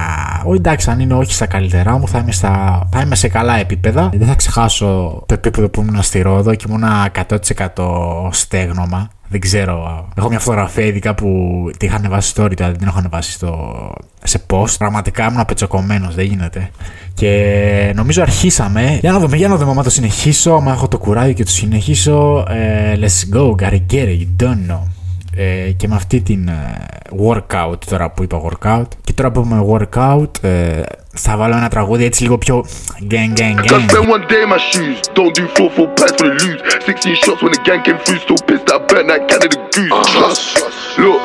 όχι 0.44 0.56
εντάξει 0.56 0.90
αν 0.90 1.00
είναι 1.00 1.14
όχι 1.14 1.32
στα 1.32 1.46
καλύτερά 1.46 1.98
μου 1.98 2.08
θα 2.08 2.18
είμαι, 2.18 2.32
στα... 2.32 2.82
θα 2.92 3.00
είμαι 3.00 3.14
σε 3.14 3.28
καλά 3.28 3.58
επίπεδα. 3.58 4.10
Δεν 4.14 4.26
θα 4.26 4.34
ξεχάσω 4.34 5.22
το 5.26 5.34
επίπεδο 5.34 5.68
που 5.68 5.80
ήμουν 5.80 6.02
στη 6.02 6.20
Ρόδο 6.20 6.54
και 6.54 6.64
ήμουν 6.68 6.82
100% 7.28 8.30
στέγνομα 8.30 9.10
δεν 9.30 9.40
ξέρω. 9.40 10.08
Έχω 10.14 10.28
μια 10.28 10.38
φωτογραφία 10.38 10.84
ειδικά 10.84 11.14
που 11.14 11.70
τη 11.76 11.86
είχα 11.86 11.96
ανεβάσει 11.96 12.32
story, 12.36 12.52
αλλά 12.58 12.68
δεν 12.68 12.78
την 12.78 12.86
έχω 12.86 12.98
ανεβάσει 12.98 13.32
στο... 13.32 13.92
σε 14.22 14.42
post. 14.46 14.74
Πραγματικά 14.78 15.26
ήμουν 15.26 15.40
απετσοκομμένος, 15.40 16.14
δεν 16.14 16.24
γίνεται. 16.24 16.70
Και 17.14 17.92
νομίζω 17.94 18.22
αρχίσαμε. 18.22 18.98
Για 19.00 19.12
να 19.12 19.18
δούμε, 19.18 19.36
για 19.36 19.48
να 19.48 19.56
δούμε. 19.56 19.70
Άμα 19.70 19.82
το 19.82 19.90
συνεχίσω, 19.90 20.52
άμα 20.52 20.72
έχω 20.72 20.88
το 20.88 20.98
κουράγιο 20.98 21.32
και 21.32 21.44
το 21.44 21.50
συνεχίσω. 21.50 22.44
Ε, 22.48 22.98
let's 23.00 23.36
go, 23.36 23.50
gotta 23.50 23.80
get 23.90 24.06
it, 24.06 24.18
you 24.20 24.42
don't 24.42 24.70
know. 24.70 24.82
Ε, 25.42 25.70
και 25.70 25.88
με 25.88 25.94
αυτή 25.94 26.20
την 26.20 26.48
ε, 26.48 26.86
workout 27.26 27.78
τώρα 27.86 28.10
που 28.10 28.22
είπα 28.22 28.42
workout 28.42 28.86
και 29.04 29.12
τώρα 29.12 29.30
που 29.30 29.40
είπαμε 29.40 29.64
workout 29.72 30.44
ε, 30.44 30.82
θα 31.14 31.36
βάλω 31.36 31.56
ένα 31.56 31.68
τραγούδι 31.68 32.04
έτσι 32.04 32.22
λίγο 32.22 32.38
πιο 32.38 32.66
gang 33.00 33.40
gang 33.40 33.58
I 33.58 33.68
gang 33.68 33.90
spent 33.90 34.08
one 34.16 34.24
day 34.32 34.42
in 34.44 34.48
my 34.54 34.60
shoes. 34.70 34.98
Don't 35.18 35.34
do 35.40 35.44
four 35.56 35.70
four 35.76 35.88
packs 35.98 36.16
for 36.18 36.26
the 36.28 36.34
lose. 36.44 36.60
16 36.84 37.14
shots 37.22 37.40
when 37.42 37.52
the 37.56 37.62
gang 37.68 37.82
came 37.86 37.98
through. 38.04 38.20
Still 38.26 38.40
pissed 38.48 38.66
that 38.70 38.80
bet 38.88 39.04
that 39.10 39.20
Canada 39.30 39.56
goose. 39.74 39.92
Plus, 40.16 40.40
look. 41.04 41.22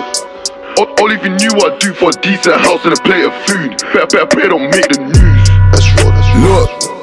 All, 0.77 0.87
all 0.99 1.11
even 1.17 1.31
knew 1.41 1.53
I'd 1.65 1.77
do 1.85 1.89
for 1.99 2.09
a 2.15 2.17
decent 2.25 2.59
house 2.67 2.83
and 2.87 2.93
a 2.97 3.01
plate 3.07 3.25
of 3.29 3.35
food. 3.47 3.69
Better, 3.93 4.09
better 4.13 4.29
pray 4.33 4.47
don't 4.53 4.67
make 4.75 4.87
the 4.93 4.99
news. 5.15 5.43
That's 5.71 5.87
raw, 5.95 6.09
that's 6.15 6.31
raw. 6.43 6.59
Look. 6.59 6.94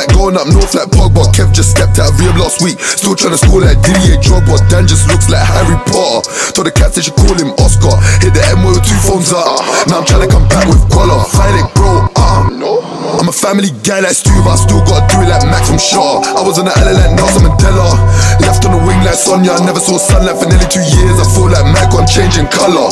Pack 0.00 0.16
going 0.16 0.32
up 0.40 0.48
north 0.48 0.72
like 0.72 0.88
Pogba. 0.96 1.28
Kev 1.36 1.52
just 1.52 1.76
stepped 1.76 2.00
out 2.00 2.08
of 2.08 2.16
Rehab 2.16 2.40
last 2.40 2.64
week. 2.64 2.80
Still 2.80 3.12
trying 3.12 3.36
to 3.36 3.40
score 3.40 3.60
like 3.60 3.76
Didier 3.84 4.16
Drogba. 4.16 4.56
Dan 4.72 4.88
just 4.88 5.04
looks 5.12 5.28
like 5.28 5.44
Harry 5.44 5.76
Potter. 5.84 6.24
Told 6.56 6.64
the 6.64 6.72
cats 6.72 6.96
they 6.96 7.04
should 7.04 7.20
call 7.20 7.36
him 7.36 7.52
Oscar. 7.60 7.92
Hit 8.24 8.32
the 8.32 8.40
M 8.48 8.64
with 8.64 8.80
two 8.80 8.96
phones 9.04 9.28
up. 9.28 9.60
Now 9.92 10.00
I'm 10.00 10.08
trying 10.08 10.24
to 10.24 10.30
come 10.32 10.48
back 10.48 10.64
with 10.72 10.80
collar. 10.88 11.20
Fight 11.28 11.52
it, 11.52 11.68
bro. 11.76 12.08
Uh, 12.16 13.20
I'm 13.20 13.28
a 13.28 13.36
family 13.36 13.76
guy 13.84 14.00
like 14.00 14.16
Stu, 14.16 14.32
but 14.40 14.56
I 14.56 14.64
still 14.64 14.80
gotta 14.88 15.04
do 15.12 15.20
it 15.20 15.28
like 15.28 15.44
Max 15.52 15.68
from 15.68 15.76
Shaw. 15.76 16.24
I 16.32 16.40
was 16.48 16.56
on 16.56 16.64
the 16.64 16.72
island 16.80 16.96
like 16.96 17.12
Nelson 17.20 17.44
Mandela. 17.44 17.92
Left 18.40 18.64
on 18.64 18.72
the 18.72 18.80
wing 18.80 19.04
like 19.04 19.20
Sonya. 19.20 19.52
I 19.52 19.60
never 19.68 19.84
saw 19.84 20.00
sunlight 20.00 20.40
for 20.40 20.48
nearly 20.48 20.64
two 20.72 20.80
years. 20.80 21.20
I 21.20 21.28
feel 21.28 21.52
like 21.52 21.68
Michael, 21.76 22.00
I'm 22.00 22.08
changing 22.08 22.48
color. 22.48 22.88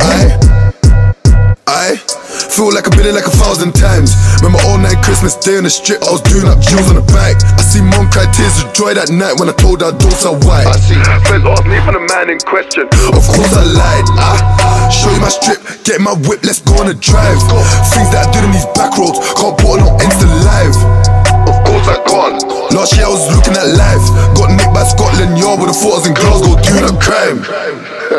Aye. 0.00 0.65
I 1.66 1.98
feel 2.54 2.70
like 2.70 2.86
I've 2.86 2.94
been 2.94 3.10
in 3.10 3.18
like 3.18 3.26
a 3.26 3.34
thousand 3.42 3.74
times. 3.74 4.14
Remember 4.38 4.62
all 4.70 4.78
night 4.78 5.02
Christmas 5.02 5.34
day 5.34 5.58
on 5.58 5.66
the 5.66 5.72
strip, 5.74 5.98
I 6.06 6.14
was 6.14 6.22
doing 6.22 6.46
up 6.46 6.62
jewels 6.62 6.86
on 6.86 6.94
the 6.94 7.02
bike. 7.10 7.42
I 7.42 7.62
see 7.66 7.82
mom 7.82 8.06
cry 8.14 8.22
tears 8.30 8.62
of 8.62 8.70
joy 8.70 8.94
that 8.94 9.10
night 9.10 9.34
when 9.42 9.50
I 9.50 9.56
told 9.58 9.82
her 9.82 9.90
don't 9.90 10.14
white. 10.46 10.70
I 10.70 10.78
see 10.78 10.94
friends 11.26 11.42
ask 11.42 11.66
me 11.66 11.82
for 11.82 11.90
the 11.90 12.06
man 12.06 12.30
in 12.30 12.38
question. 12.46 12.86
Of 13.10 13.18
course 13.18 13.50
I 13.50 13.66
lied. 13.66 14.06
I 14.14 14.94
show 14.94 15.10
you 15.10 15.18
my 15.18 15.26
strip, 15.26 15.58
get 15.82 15.98
my 15.98 16.14
whip, 16.30 16.46
let's 16.46 16.62
go 16.62 16.78
on 16.78 16.86
a 16.86 16.94
drive. 16.94 17.42
Things 17.90 18.14
that 18.14 18.30
I 18.30 18.30
did 18.30 18.46
in 18.46 18.54
these 18.54 18.70
back 18.70 18.94
roads, 18.94 19.18
can't 19.34 19.58
put 19.58 19.82
on 19.82 19.90
no 19.90 19.90
Insta 19.98 20.30
live. 20.46 20.78
Of 21.50 21.56
course 21.66 21.86
I 21.90 21.98
can't. 22.06 22.46
Last 22.78 22.94
year 22.94 23.10
I 23.10 23.10
was 23.10 23.26
looking 23.34 23.58
at 23.58 23.66
life. 23.74 24.06
Got 24.38 24.54
nicked 24.54 24.70
by 24.70 24.86
Scotland 24.86 25.34
Yard 25.34 25.58
with 25.58 25.74
the 25.74 25.78
was 25.82 26.06
in 26.06 26.14
Glasgow 26.14 26.54
doing 26.62 26.86
a 26.86 26.94
crime. 27.02 27.42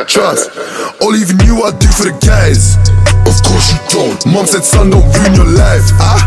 Trust, 0.06 0.54
all 1.02 1.16
even 1.18 1.42
knew 1.42 1.58
I'd 1.66 1.82
do 1.82 1.90
for 1.90 2.06
the 2.06 2.14
guys. 2.22 2.78
Of 3.26 3.34
course 3.42 3.74
you 3.74 3.80
don't. 3.90 4.14
Mom 4.30 4.46
said, 4.46 4.62
son, 4.62 4.94
don't 4.94 5.02
ruin 5.04 5.34
your 5.34 5.50
life. 5.50 5.90
Ah, 5.98 6.22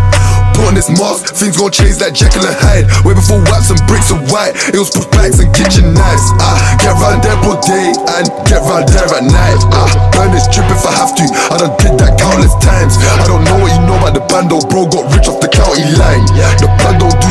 put 0.53 0.67
on 0.69 0.75
this 0.75 0.91
mask, 0.91 1.39
things 1.39 1.55
gon' 1.55 1.71
change 1.71 2.03
like 2.03 2.13
Jekyll 2.13 2.43
and 2.45 2.51
the 2.51 2.61
Hyde. 2.61 2.85
Way 3.07 3.15
before 3.15 3.39
waps 3.47 3.71
and 3.71 3.79
bricks 3.87 4.11
of 4.11 4.21
white, 4.29 4.59
it 4.75 4.77
was 4.77 4.91
push 4.91 5.07
backs 5.15 5.39
and 5.39 5.49
kitchen 5.55 5.95
knives. 5.95 6.27
Ah, 6.43 6.59
get 6.83 6.99
round 6.99 7.23
there 7.23 7.39
all 7.47 7.57
day 7.63 7.95
and 7.95 8.27
get 8.51 8.59
round 8.67 8.91
there 8.91 9.07
at 9.07 9.25
night. 9.25 9.61
Ah, 9.71 9.89
burn 10.13 10.35
this 10.35 10.51
trip 10.51 10.67
if 10.69 10.83
I 10.83 10.93
have 10.99 11.15
to. 11.17 11.25
I 11.55 11.55
done 11.63 11.75
did 11.79 11.95
that 12.03 12.19
countless 12.19 12.53
times. 12.59 12.99
I 12.99 13.23
don't 13.25 13.47
know 13.47 13.57
what 13.63 13.71
you 13.71 13.81
know 13.87 13.97
about 13.97 14.19
the 14.19 14.25
bando, 14.27 14.61
bro. 14.67 14.91
Got 14.91 15.09
rich 15.15 15.31
off 15.31 15.39
the 15.39 15.49
county 15.49 15.87
line. 15.95 16.27
The 16.59 16.67
plan 16.83 16.99
don't 16.99 17.15
do 17.17 17.31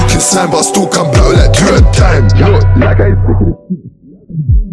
but 0.49 0.55
I 0.55 0.63
still 0.63 0.87
come 0.87 1.11
back 1.11 1.29
like 1.35 1.51
two 1.51 1.67
at 1.67 1.83
a 1.83 1.85
time. 1.91 2.25
Look, 2.41 2.63
like 2.79 2.99
I 3.03 3.11
ain't 3.11 3.21
sick 3.27 3.37
of 3.43 3.53
this. 3.69 4.68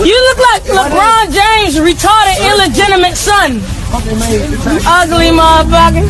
You 0.00 0.16
look 0.28 0.38
like 0.38 0.62
LeBron 0.64 1.30
James' 1.30 1.76
retarded 1.76 2.40
illegitimate 2.50 3.16
son. 3.18 3.60
Ugly 3.92 5.30
motherfucker. 5.36 6.08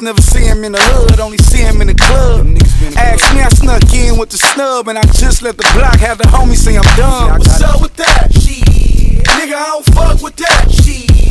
Be. 0.00 0.06
Never 0.06 0.22
see 0.22 0.44
him 0.44 0.64
in 0.64 0.72
the 0.72 0.78
hood, 0.80 1.20
only 1.20 1.38
see 1.38 1.62
him 1.62 1.80
in 1.80 1.86
the 1.86 1.94
club. 1.94 2.46
Ask 2.96 3.34
me, 3.34 3.40
I 3.40 3.48
snuck 3.48 3.92
in 3.94 4.18
with 4.18 4.30
the 4.30 4.38
snub, 4.38 4.88
and 4.88 4.98
I 4.98 5.02
just 5.12 5.42
let 5.42 5.56
the 5.56 5.68
block 5.74 5.96
have 6.00 6.18
the 6.18 6.24
homie 6.24 6.56
say 6.56 6.76
I'm 6.76 6.96
done. 6.96 7.38
What's 7.38 7.60
up 7.62 7.80
with 7.80 7.96
that? 7.96 8.32
Shit. 8.32 8.64
Nigga, 8.64 9.54
I 9.54 9.66
don't 9.66 9.86
fuck 9.94 10.22
with 10.22 10.36
that. 10.36 10.70
Shit. 10.70 11.29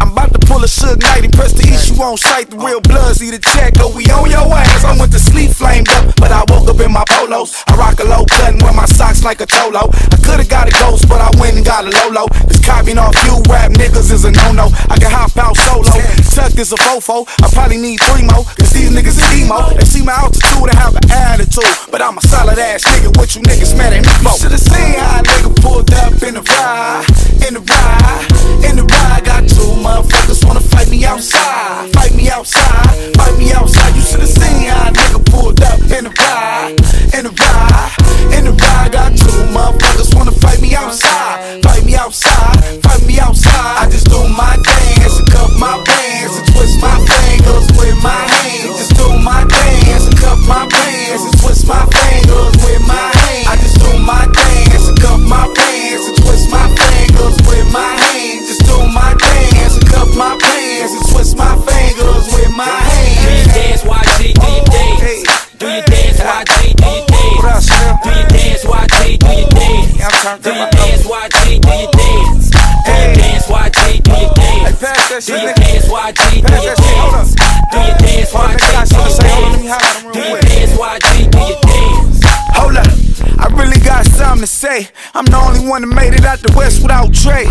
I'm 0.00 0.12
about 0.12 0.32
to 0.34 0.40
pull 0.46 0.62
a 0.62 0.70
Suge 0.70 1.00
Knight 1.02 1.24
and 1.24 1.32
press 1.32 1.52
the 1.52 1.66
issue 1.68 2.00
on 2.02 2.16
sight. 2.16 2.50
The 2.50 2.58
real 2.58 2.80
bloods 2.80 3.20
need 3.20 3.34
a 3.34 3.38
check, 3.38 3.78
or 3.80 3.92
we 3.92 4.06
on 4.10 4.30
your 4.30 4.46
ass. 4.50 4.84
I 4.84 4.96
went 4.98 5.12
to 5.12 5.20
sleep 5.20 5.50
flamed 5.50 5.88
up, 5.90 6.14
but 6.16 6.32
I 6.32 6.44
woke 6.48 6.68
up 6.68 6.80
in 6.80 6.92
my 6.92 7.04
polos. 7.08 7.54
I 7.68 7.76
rock 7.76 8.00
a 8.00 8.04
low 8.04 8.24
cut 8.24 8.52
and 8.52 8.62
wear 8.62 8.72
my 8.72 8.86
socks 8.86 9.24
like 9.24 9.40
a 9.40 9.46
cholo. 9.46 9.88
I 9.88 10.16
could've 10.22 10.48
got 10.48 10.68
a 10.68 10.74
ghost, 10.82 11.08
but 11.08 11.20
I 11.20 11.30
went 11.38 11.56
and 11.56 11.64
got 11.64 11.84
a 11.84 11.90
Lolo. 11.90 12.26
This 12.48 12.60
copying 12.64 12.98
off 12.98 13.14
you 13.24 13.38
rap 13.48 13.72
niggas 13.72 14.10
is 14.10 14.24
a 14.24 14.32
no-no. 14.32 14.68
I 14.90 14.98
can 14.98 15.10
hop 15.10 15.36
out 15.38 15.56
solo. 15.56 15.92
Tuck 16.32 16.58
is 16.58 16.72
a 16.72 16.76
fofo. 16.76 17.28
I 17.42 17.48
probably 17.52 17.78
need 17.78 18.00
three 18.10 18.26
more, 18.26 18.44
cause 18.58 18.72
these 18.72 18.90
niggas 18.90 19.20
is 19.20 19.30
emo. 19.38 19.74
They 19.76 19.84
see 19.84 20.02
my 20.02 20.12
altitude 20.12 20.68
and 20.68 20.78
have 20.78 20.96
an 20.96 21.06
attitude. 21.10 21.68
But 21.90 22.02
I'm 22.02 22.18
a 22.18 22.22
solid 22.22 22.58
ass 22.58 22.84
nigga, 22.84 23.16
what 23.16 23.34
you 23.36 23.42
niggas 23.42 23.76
mad 23.76 23.92
at 23.92 24.02
me 24.02 24.12
for? 24.24 24.34
Should've 24.38 24.58
seen 24.58 24.98
how 24.98 25.20
a 25.20 25.22
nigga 25.22 25.50
pulled 25.62 25.92
up 25.94 26.16
in 26.22 26.34
the 26.34 26.42
ride, 26.42 27.06
in 27.46 27.54
the 27.54 27.62
ride, 27.62 28.26
in 28.64 28.76
the 28.76 28.84
ride. 28.84 29.24
Got 29.24 29.51
two 29.54 29.72
motherfuckers 29.84 30.44
wanna 30.44 30.60
fight 30.60 30.88
me 30.88 31.04
outside, 31.04 31.92
fight 31.92 32.14
me 32.14 32.30
outside, 32.30 33.14
fight 33.16 33.38
me 33.38 33.52
outside. 33.52 33.94
You 33.94 34.02
should've 34.02 34.28
seen 34.28 34.68
how 34.68 34.88
a 34.88 34.92
nigga 34.92 35.24
pulled 35.30 35.51
day. 84.72 84.88
I'm 85.14 85.24
the 85.24 85.36
only 85.36 85.60
one 85.68 85.82
that 85.82 85.94
made 85.94 86.14
it 86.14 86.24
out 86.24 86.38
the 86.40 86.52
West 86.56 86.82
without 86.82 87.12
Dre. 87.12 87.44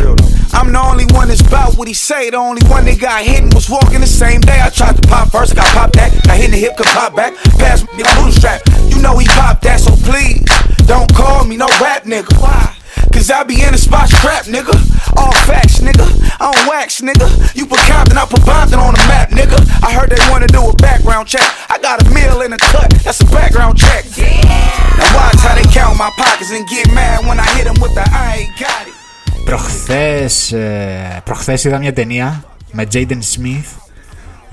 I'm 0.54 0.72
the 0.72 0.82
only 0.82 1.06
one 1.14 1.28
that's 1.28 1.42
about 1.42 1.78
what 1.78 1.88
he 1.88 1.94
say. 1.94 2.30
The 2.30 2.38
only 2.38 2.66
one 2.68 2.86
that 2.86 3.00
got 3.00 3.24
hit 3.24 3.44
and 3.44 3.54
was 3.54 3.70
walking 3.70 4.02
the 4.02 4.08
same 4.08 4.42
day. 4.42 4.60
I 4.62 4.70
tried 4.70 4.96
to 4.98 5.08
pop 5.08 5.32
first, 5.32 5.56
got 5.56 5.68
popped 5.74 5.94
back. 5.94 6.12
Got 6.24 6.38
hit 6.38 6.46
in 6.46 6.52
the 6.52 6.58
hip, 6.58 6.78
could 6.78 6.88
pop 6.88 7.16
back. 7.16 7.36
Pass 7.60 7.82
me 7.94 8.04
the 8.04 8.14
boot 8.18 8.34
strap. 8.34 8.62
You 8.90 9.02
know 9.02 9.18
he 9.18 9.28
popped 9.28 9.64
that, 9.64 9.80
so 9.80 9.96
please 10.10 10.42
don't 10.88 11.14
call 11.14 11.46
me 11.46 11.58
no 11.58 11.68
rap 11.82 12.04
nigga. 12.04 12.34
Why? 12.42 12.71
Cause 13.21 13.31
I 13.31 13.43
be 13.45 13.63
in 13.63 13.73
the 13.73 13.79
spot 13.79 14.09
scrap, 14.09 14.45
nigga. 14.45 14.75
All 15.17 15.33
facts, 15.49 15.81
nigga. 15.81 16.07
I 16.41 16.53
don't 16.53 16.69
wax, 16.69 17.01
nigga. 17.01 17.29
You 17.57 17.67
put 17.67 17.81
Compton, 17.91 18.19
I 18.19 18.27
put 18.27 18.43
Bompton 18.43 18.79
on 18.79 18.93
the 18.95 19.05
map, 19.09 19.31
nigga. 19.31 19.59
I 19.83 19.93
heard 19.93 20.11
they 20.11 20.23
wanna 20.31 20.47
do 20.49 20.63
a 20.69 20.75
background 20.75 21.29
check. 21.29 21.47
I 21.69 21.79
got 21.79 22.03
a 22.03 22.11
meal 22.11 22.43
in 22.43 22.51
the 22.51 22.59
cut, 22.59 22.91
that's 23.05 23.21
a 23.21 23.27
background 23.27 23.79
check. 23.79 24.05
Now 24.99 25.09
watch 25.17 25.41
how 25.47 25.55
they 25.55 25.69
count 25.73 25.97
my 25.99 26.11
pockets 26.17 26.51
and 26.53 26.67
get 26.69 26.93
mad 26.93 27.27
when 27.27 27.39
I 27.41 27.47
hit 27.57 27.65
them 27.65 27.79
with 27.81 27.95
the 27.95 28.05
I 28.05 28.37
ain't 28.41 28.59
got 28.59 28.87
it. 28.87 28.95
Προχθές, 29.45 30.53
ε, 30.53 31.21
προχθές 31.25 31.65
είδα 31.65 31.79
μια 31.79 31.93
ταινία 31.93 32.45
με 32.73 32.87
Jaden 32.93 33.23
Smith 33.35 33.80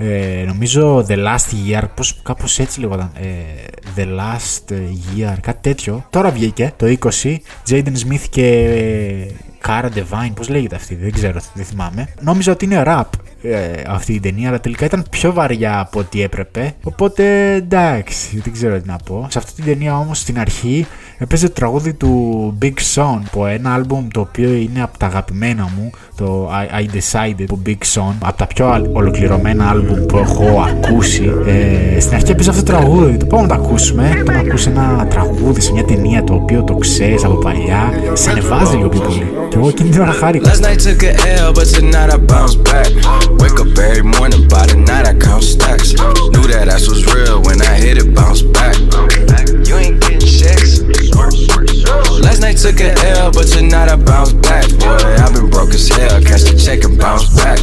ε, 0.01 0.43
νομίζω 0.47 1.05
The 1.07 1.15
Last 1.17 1.53
Year, 1.67 1.83
πώς, 1.95 2.19
κάπως 2.23 2.59
έτσι 2.59 2.79
λέγονταν, 2.79 3.11
ε, 3.15 3.25
The 3.95 4.05
Last 4.05 4.73
Year, 5.17 5.35
κάτι 5.41 5.59
τέτοιο. 5.61 6.05
Τώρα 6.09 6.29
βγήκε 6.31 6.73
το 6.77 6.95
20, 6.99 7.35
Jaden 7.69 7.93
Smith 8.07 8.23
και 8.29 8.47
ε, 8.47 9.33
Cara 9.67 9.85
Devine, 9.85 10.31
πώς 10.35 10.49
λέγεται 10.49 10.75
αυτή, 10.75 10.95
δεν 10.95 11.11
ξέρω, 11.11 11.39
δεν 11.53 11.65
θυμάμαι. 11.65 12.07
Νόμιζα 12.21 12.51
ότι 12.51 12.65
είναι 12.65 12.83
rap 12.85 13.03
ε, 13.41 13.81
αυτή 13.87 14.13
η 14.13 14.19
ταινία, 14.19 14.47
αλλά 14.47 14.59
τελικά 14.59 14.85
ήταν 14.85 15.03
πιο 15.09 15.33
βαριά 15.33 15.79
από 15.79 15.99
ό,τι 15.99 16.21
έπρεπε. 16.21 16.73
Οπότε 16.83 17.53
εντάξει, 17.53 18.39
δεν 18.43 18.53
ξέρω 18.53 18.79
τι 18.81 18.87
να 18.87 18.97
πω. 19.05 19.27
Σε 19.29 19.37
αυτή 19.37 19.53
την 19.53 19.63
ταινία 19.63 19.97
όμως 19.97 20.19
στην 20.19 20.39
αρχή 20.39 20.85
έπαιζε 21.17 21.47
το 21.47 21.53
τραγούδι 21.53 21.93
του 21.93 22.57
Big 22.61 22.73
Sean 22.95 23.19
από 23.25 23.45
ένα 23.45 23.73
άλμπουμ 23.73 24.07
το 24.07 24.19
οποίο 24.19 24.53
είναι 24.53 24.81
από 24.81 24.97
τα 24.97 25.05
αγαπημένα 25.05 25.69
μου, 25.77 25.91
το 26.15 26.49
I, 26.51 26.81
I 26.81 26.95
Decided 26.95 27.43
του 27.47 27.61
Big 27.65 27.77
Sean, 27.93 28.13
από 28.19 28.37
τα 28.37 28.47
πιο 28.47 28.87
ολοκληρωμένα 28.93 29.69
άλμπουμ 29.69 30.05
που 30.05 30.17
έχω 30.17 30.65
ακούσει. 30.67 31.31
Ε, 31.45 31.99
στην 31.99 32.15
αρχή 32.15 32.31
έπαιζε 32.31 32.49
αυτό 32.49 32.63
το 32.63 32.71
τραγούδι, 32.71 33.17
το 33.17 33.25
πάμε 33.25 33.41
να 33.41 33.55
το 33.55 33.61
ακούσουμε. 33.63 34.21
Το 34.25 34.31
να 34.31 34.39
ακούσει 34.39 34.69
ένα 34.69 35.07
τραγούδι 35.09 35.61
σε 35.61 35.71
μια 35.71 35.83
ταινία 35.83 36.23
το 36.23 36.33
οποίο 36.33 36.63
το 36.63 36.75
ξέρεις 36.75 37.23
από 37.23 37.35
παλιά, 37.35 37.93
σε 38.13 38.29
ανεβάζει 38.29 38.75
λίγο 38.75 38.89
πιο 38.89 39.01
πολύ. 39.01 39.31
Και 39.49 39.57
εγώ 39.57 39.67
εκείνη 39.67 39.89
την 39.89 40.01
ώρα 40.01 40.11
χάρηκα. 40.11 40.51
Last 40.51 40.61
night 40.61 40.79
took 40.79 41.03
a 41.03 41.13
L, 41.45 41.53
but 41.53 41.67
tonight 41.75 42.09
I 42.13 42.17
bounce 42.17 42.55
back. 42.55 43.28
Wake 43.37 43.59
up 43.59 43.77
every 43.77 44.03
morning, 44.03 44.47
by 44.47 44.65
the 44.65 44.75
night 44.75 45.05
I 45.05 45.13
count 45.13 45.43
stacks. 45.43 45.93
Knew 45.93 46.47
that 46.49 46.67
ass 46.67 46.87
was 46.87 47.05
real 47.13 47.41
when 47.43 47.61
I 47.61 47.75
hit 47.75 47.97
it, 47.97 48.15
bounce 48.15 48.41
back. 48.41 48.75
You 49.67 49.75
ain't 49.77 50.01
getting 50.01 50.25
checks. 50.25 50.81
Last 52.21 52.41
night 52.41 52.57
took 52.57 52.79
a 52.81 52.91
L, 53.19 53.31
but 53.31 53.47
tonight 53.47 53.89
I 53.89 53.95
bounce 53.95 54.33
back. 54.33 54.67
Boy, 54.79 54.97
I've 55.21 55.33
been 55.33 55.49
broke 55.49 55.69
as 55.69 55.87
hell, 55.87 56.21
catch 56.21 56.43
the 56.43 56.57
check 56.57 56.83
and 56.83 56.97
bounce 56.97 57.27
back. 57.35 57.59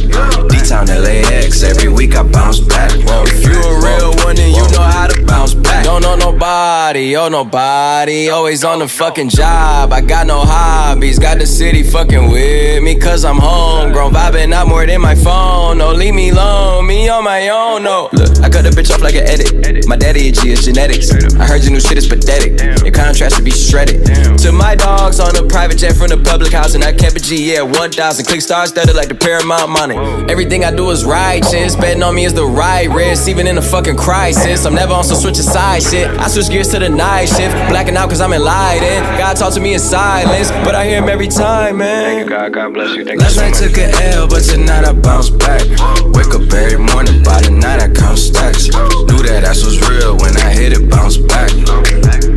D-Town 0.49 0.87
LAX, 0.87 1.63
every 1.63 1.89
week 1.89 2.15
I 2.15 2.23
bounce 2.23 2.59
back. 2.59 2.91
If 2.93 3.43
you 3.43 3.59
a 3.59 3.73
real 3.83 4.13
one, 4.25 4.35
then 4.35 4.53
you 4.53 4.63
know 4.71 4.81
how 4.81 5.07
to 5.07 5.25
bounce 5.25 5.53
back. 5.53 5.83
Don't 5.83 6.01
know 6.01 6.15
nobody, 6.15 7.15
oh 7.15 7.29
nobody, 7.29 8.29
always 8.29 8.63
on 8.63 8.79
the 8.79 8.87
fucking 8.87 9.29
job. 9.29 9.93
I 9.93 10.01
got 10.01 10.27
no 10.27 10.41
hobbies, 10.41 11.19
got 11.19 11.39
the 11.39 11.45
city 11.45 11.83
fucking 11.83 12.29
with 12.29 12.83
me, 12.83 12.99
cause 12.99 13.23
I'm 13.25 13.37
homegrown. 13.37 14.13
Vibing 14.13 14.53
out 14.53 14.67
more 14.67 14.85
than 14.85 15.01
my 15.01 15.15
phone, 15.15 15.56
no, 15.73 15.91
leave 15.91 16.13
me 16.13 16.29
alone, 16.29 16.85
me 16.87 17.09
on 17.09 17.23
my 17.23 17.49
own, 17.49 17.83
no. 17.83 18.09
Look, 18.13 18.29
I 18.43 18.49
cut 18.49 18.63
the 18.63 18.73
bitch 18.75 18.93
off 18.93 19.01
like 19.01 19.15
an 19.15 19.27
edit. 19.27 19.87
My 19.87 19.95
daddy 19.95 20.29
a 20.29 20.31
G 20.31 20.51
is 20.51 20.65
genetics. 20.65 21.11
I 21.35 21.45
heard 21.45 21.63
your 21.63 21.71
new 21.71 21.79
shit 21.79 21.97
is 21.97 22.07
pathetic. 22.07 22.59
Contrast 23.07 23.35
should 23.35 23.45
be 23.45 23.51
shredded. 23.51 24.03
To 24.43 24.51
my 24.51 24.75
dogs 24.75 25.19
on 25.19 25.35
a 25.37 25.43
private 25.47 25.77
jet 25.77 25.95
from 25.95 26.09
the 26.09 26.17
public 26.17 26.51
house, 26.51 26.75
and 26.75 26.83
I 26.83 26.91
kept 26.91 27.15
a 27.15 27.19
G, 27.19 27.53
yeah, 27.53 27.61
1,000. 27.61 28.25
Click 28.25 28.41
stars 28.41 28.69
studded 28.69 28.95
like 28.95 29.07
the 29.07 29.15
Paramount 29.15 29.69
money. 29.71 29.95
Everything 30.29 30.65
I 30.65 30.71
do 30.75 30.89
is 30.91 31.05
righteous. 31.05 31.75
Betting 31.77 32.03
on 32.03 32.15
me 32.15 32.25
is 32.25 32.33
the 32.33 32.45
right 32.45 32.89
risk, 32.89 33.29
even 33.29 33.47
in 33.47 33.57
a 33.57 33.61
fucking 33.61 33.95
crisis. 33.95 34.65
I'm 34.65 34.75
never 34.75 34.93
on 34.93 35.05
some 35.05 35.17
switch 35.17 35.37
side 35.37 35.83
shit. 35.83 36.07
I 36.19 36.27
switch 36.27 36.49
gears 36.49 36.67
to 36.69 36.79
the 36.79 36.89
night 36.89 37.27
shift. 37.27 37.55
Blacking 37.69 37.95
out 37.95 38.09
cause 38.09 38.19
I'm 38.19 38.33
enlightened. 38.33 39.05
God 39.17 39.37
talk 39.37 39.53
to 39.53 39.61
me 39.61 39.73
in 39.73 39.79
silence, 39.79 40.51
but 40.65 40.75
I 40.75 40.85
hear 40.85 41.01
him 41.01 41.07
every 41.07 41.29
time, 41.29 41.77
man. 41.77 42.03
Thank 42.03 42.29
you, 42.29 42.35
God. 42.35 42.53
God 42.53 42.73
bless 42.73 42.95
you. 42.95 43.05
Thank 43.05 43.21
Last 43.21 43.37
night 43.37 43.53
took 43.53 43.77
a 43.77 43.87
L, 44.15 44.27
but 44.27 44.43
tonight 44.43 44.83
I 44.83 44.91
bounce 44.91 45.29
back. 45.29 45.63
Wake 46.11 46.33
up 46.35 46.51
every 46.51 46.79
morning, 46.79 47.23
by 47.23 47.39
the 47.41 47.51
night 47.51 47.79
I 47.79 47.87
count 47.87 48.17
stacks. 48.17 48.67
Knew 48.67 49.23
that 49.23 49.45
ass 49.47 49.63
was 49.63 49.79
real 49.87 50.17
when 50.17 50.35
I 50.37 50.51
hit 50.51 50.73
it, 50.73 50.89
bounce 50.89 51.15
back. 51.15 51.51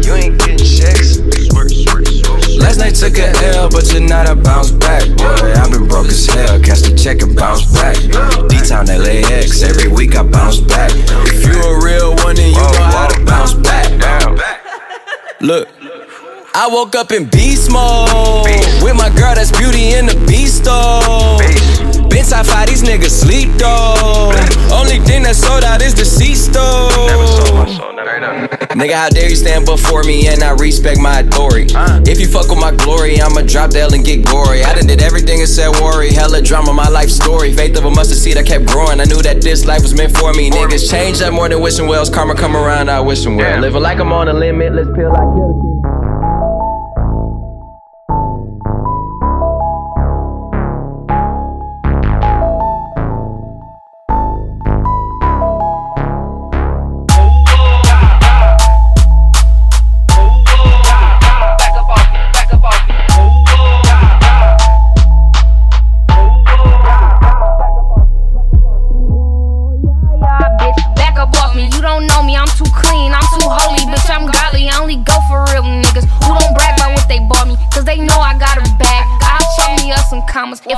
You 0.05 0.15
ain't 0.15 0.39
getting 0.39 0.60
Last 2.61 2.79
night 2.79 2.95
took 2.95 3.17
a 3.17 3.33
L, 3.57 3.71
but 3.71 3.87
tonight 3.87 4.29
I 4.29 4.35
bounce 4.35 4.71
back. 4.71 5.09
Boy, 5.17 5.53
I've 5.57 5.73
been 5.73 5.89
broke 5.89 6.09
as 6.09 6.27
hell, 6.27 6.61
catch 6.61 6.81
the 6.81 6.95
check 6.95 7.23
and 7.23 7.35
bounce 7.35 7.65
back. 7.73 7.97
D-Town 8.49 8.87
LAX, 8.87 9.63
every 9.63 9.89
week 9.89 10.17
I 10.17 10.23
bounce 10.23 10.61
back. 10.61 10.91
If 11.33 11.47
you 11.47 11.57
a 11.57 11.83
real 11.83 12.15
one, 12.17 12.37
then 12.37 12.51
you 12.51 12.57
know 12.57 12.85
how 12.93 13.09
to 13.09 13.25
bounce 13.25 13.55
back. 13.55 13.89
Look. 15.41 15.69
I 16.53 16.69
woke 16.69 16.95
up 16.97 17.13
in 17.13 17.25
beast 17.31 17.71
mode 17.71 18.45
with 18.83 18.97
my 18.97 19.09
girl 19.17 19.35
that's 19.35 19.57
beauty 19.57 19.95
in 19.95 20.07
the 20.07 20.17
beast 20.27 20.65
though. 20.65 21.39
Been 22.11 22.27
top 22.27 22.45
five, 22.45 22.69
these 22.69 22.83
niggas 22.83 23.17
sleep 23.23 23.49
though. 23.57 24.33
Only 24.75 24.99
thing 24.99 25.23
that 25.23 25.37
sold 25.37 25.65
out 25.65 25.81
is 25.81 25.95
the. 25.95 26.20
Nigga, 28.21 28.93
how 28.93 29.09
dare 29.09 29.31
you 29.31 29.37
stand 29.37 29.65
before 29.65 30.03
me 30.03 30.29
and 30.29 30.43
I 30.43 30.53
respect 30.53 31.01
my 31.01 31.21
authority? 31.21 31.73
If 32.11 32.21
you 32.21 32.29
fuck 32.29 32.49
with 32.49 32.61
my 32.61 32.71
glory, 32.73 33.21
I'ma 33.21 33.43
drop 33.43 33.71
the 33.71 33.81
L 33.81 33.95
and 33.95 34.05
get 34.05 34.27
gory. 34.27 34.63
I 34.63 34.75
done 34.75 34.87
did 34.87 35.01
everything 35.01 35.41
and 35.41 35.49
said 35.49 35.71
worry. 35.81 36.13
Hella 36.13 36.43
drama, 36.43 36.73
my 36.73 36.89
life 36.89 37.09
story. 37.09 37.53
Faith 37.55 37.79
of 37.79 37.85
a 37.87 37.91
mustard 37.91 38.19
seed, 38.19 38.37
I 38.37 38.43
kept 38.43 38.67
growing. 38.67 39.01
I 39.01 39.05
knew 39.05 39.23
that 39.23 39.41
this 39.41 39.65
life 39.65 39.83
was 39.83 39.95
meant 39.95 40.17
for 40.17 40.33
me. 40.35 40.51
Niggas 40.51 40.91
change 40.91 41.23
up 41.23 41.33
more 41.33 41.49
than 41.49 41.61
wishing 41.63 41.89
wells. 41.89 42.11
Karma 42.11 42.35
come 42.35 42.57
around, 42.57 42.91
I 42.91 43.01
wish 43.01 43.25
them 43.25 43.37
well. 43.37 43.61
Living 43.61 43.83
like 43.83 43.99
I'm 43.99 44.13
on 44.13 44.29
a 44.29 44.35
limitless 44.35 44.89
pill, 44.95 45.13
I 45.13 45.25
kill 45.35 45.49
the 45.57 46.00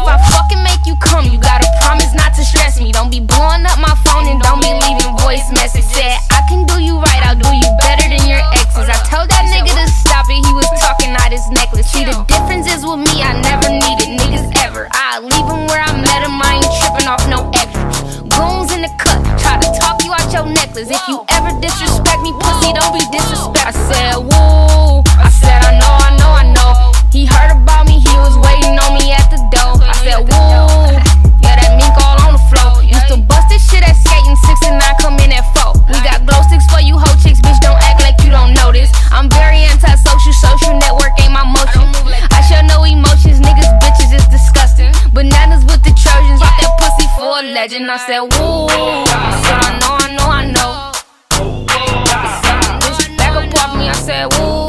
If 0.02 0.10
I 0.10 0.18
fucking 0.34 0.58
make 0.66 0.82
you 0.82 0.98
come, 0.98 1.30
you 1.30 1.38
gotta 1.38 1.70
promise 1.78 2.10
not 2.10 2.34
to 2.34 2.42
stress 2.42 2.74
me. 2.82 2.90
Don't 2.90 3.06
be 3.06 3.22
blowing 3.22 3.62
up 3.62 3.78
my 3.78 3.94
phone 4.02 4.26
and 4.26 4.42
don't 4.42 4.58
be 4.58 4.74
leaving 4.82 5.14
voice 5.22 5.46
message. 5.54 5.86
Said 5.94 6.18
I 6.34 6.42
can 6.50 6.66
do 6.66 6.82
you 6.82 6.98
right, 6.98 7.22
I'll 7.22 7.38
do 7.38 7.46
you 7.46 7.70
better 7.78 8.10
than 8.10 8.26
your 8.26 8.42
exes. 8.50 8.90
I 8.90 8.98
told 9.06 9.30
that 9.30 9.46
nigga 9.46 9.70
to 9.70 9.86
stop 10.02 10.26
it, 10.26 10.42
he 10.42 10.52
was 10.58 10.66
talking 10.82 11.14
out 11.14 11.30
his 11.30 11.46
necklace. 11.54 11.86
See, 11.86 12.02
the 12.02 12.18
difference 12.26 12.66
is 12.66 12.82
with 12.82 12.98
me, 12.98 13.22
I 13.22 13.38
never 13.46 13.70
needed 13.70 14.18
niggas 14.18 14.50
ever. 14.66 14.90
I 14.90 15.22
leave 15.22 15.46
him 15.46 15.70
where 15.70 15.86
I 15.86 15.94
met 15.94 16.26
him, 16.26 16.34
I 16.34 16.58
ain't 16.58 16.74
tripping 16.82 17.06
off 17.06 17.22
no 17.30 17.46
extras. 17.54 18.26
Goons 18.26 18.74
in 18.74 18.82
the 18.82 18.90
cut, 18.98 19.22
try 19.38 19.54
to 19.62 19.70
talk 19.78 20.02
you 20.02 20.10
out 20.10 20.26
your 20.34 20.50
necklace. 20.50 20.90
If 20.90 21.06
you 21.06 21.22
ever 21.30 21.54
disrespect 21.62 22.26
me, 22.26 22.34
pussy, 22.42 22.74
don't 22.74 22.90
be 22.90 23.06
disrespect. 23.14 23.70
I 23.70 23.74
said, 23.86 24.18
woo. 24.18 25.11
Said, 48.06 48.20
woo. 48.20 48.66
I 48.68 49.78
know, 49.80 49.94
I 49.98 50.16
know, 50.16 50.28
I 50.28 50.44
know. 50.50 50.92
Bitch, 52.80 53.16
back 53.16 53.36
up 53.36 53.54
off 53.62 53.76
me, 53.76 53.88
I 53.88 53.92
said, 53.92 54.26
woo. 54.32 54.66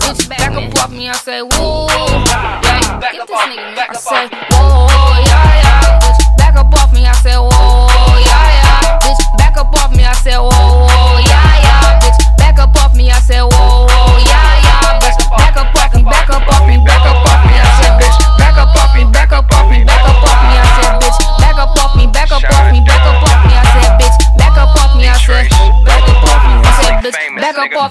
Bitch, 0.00 0.28
back 0.28 0.52
up 0.52 0.78
off 0.84 0.90
me, 0.90 1.08
I 1.08 1.12
said, 1.14 1.42
woo. 1.42 1.86
Yeah. 1.88 2.62
I 3.88 3.94
said, 3.94 4.51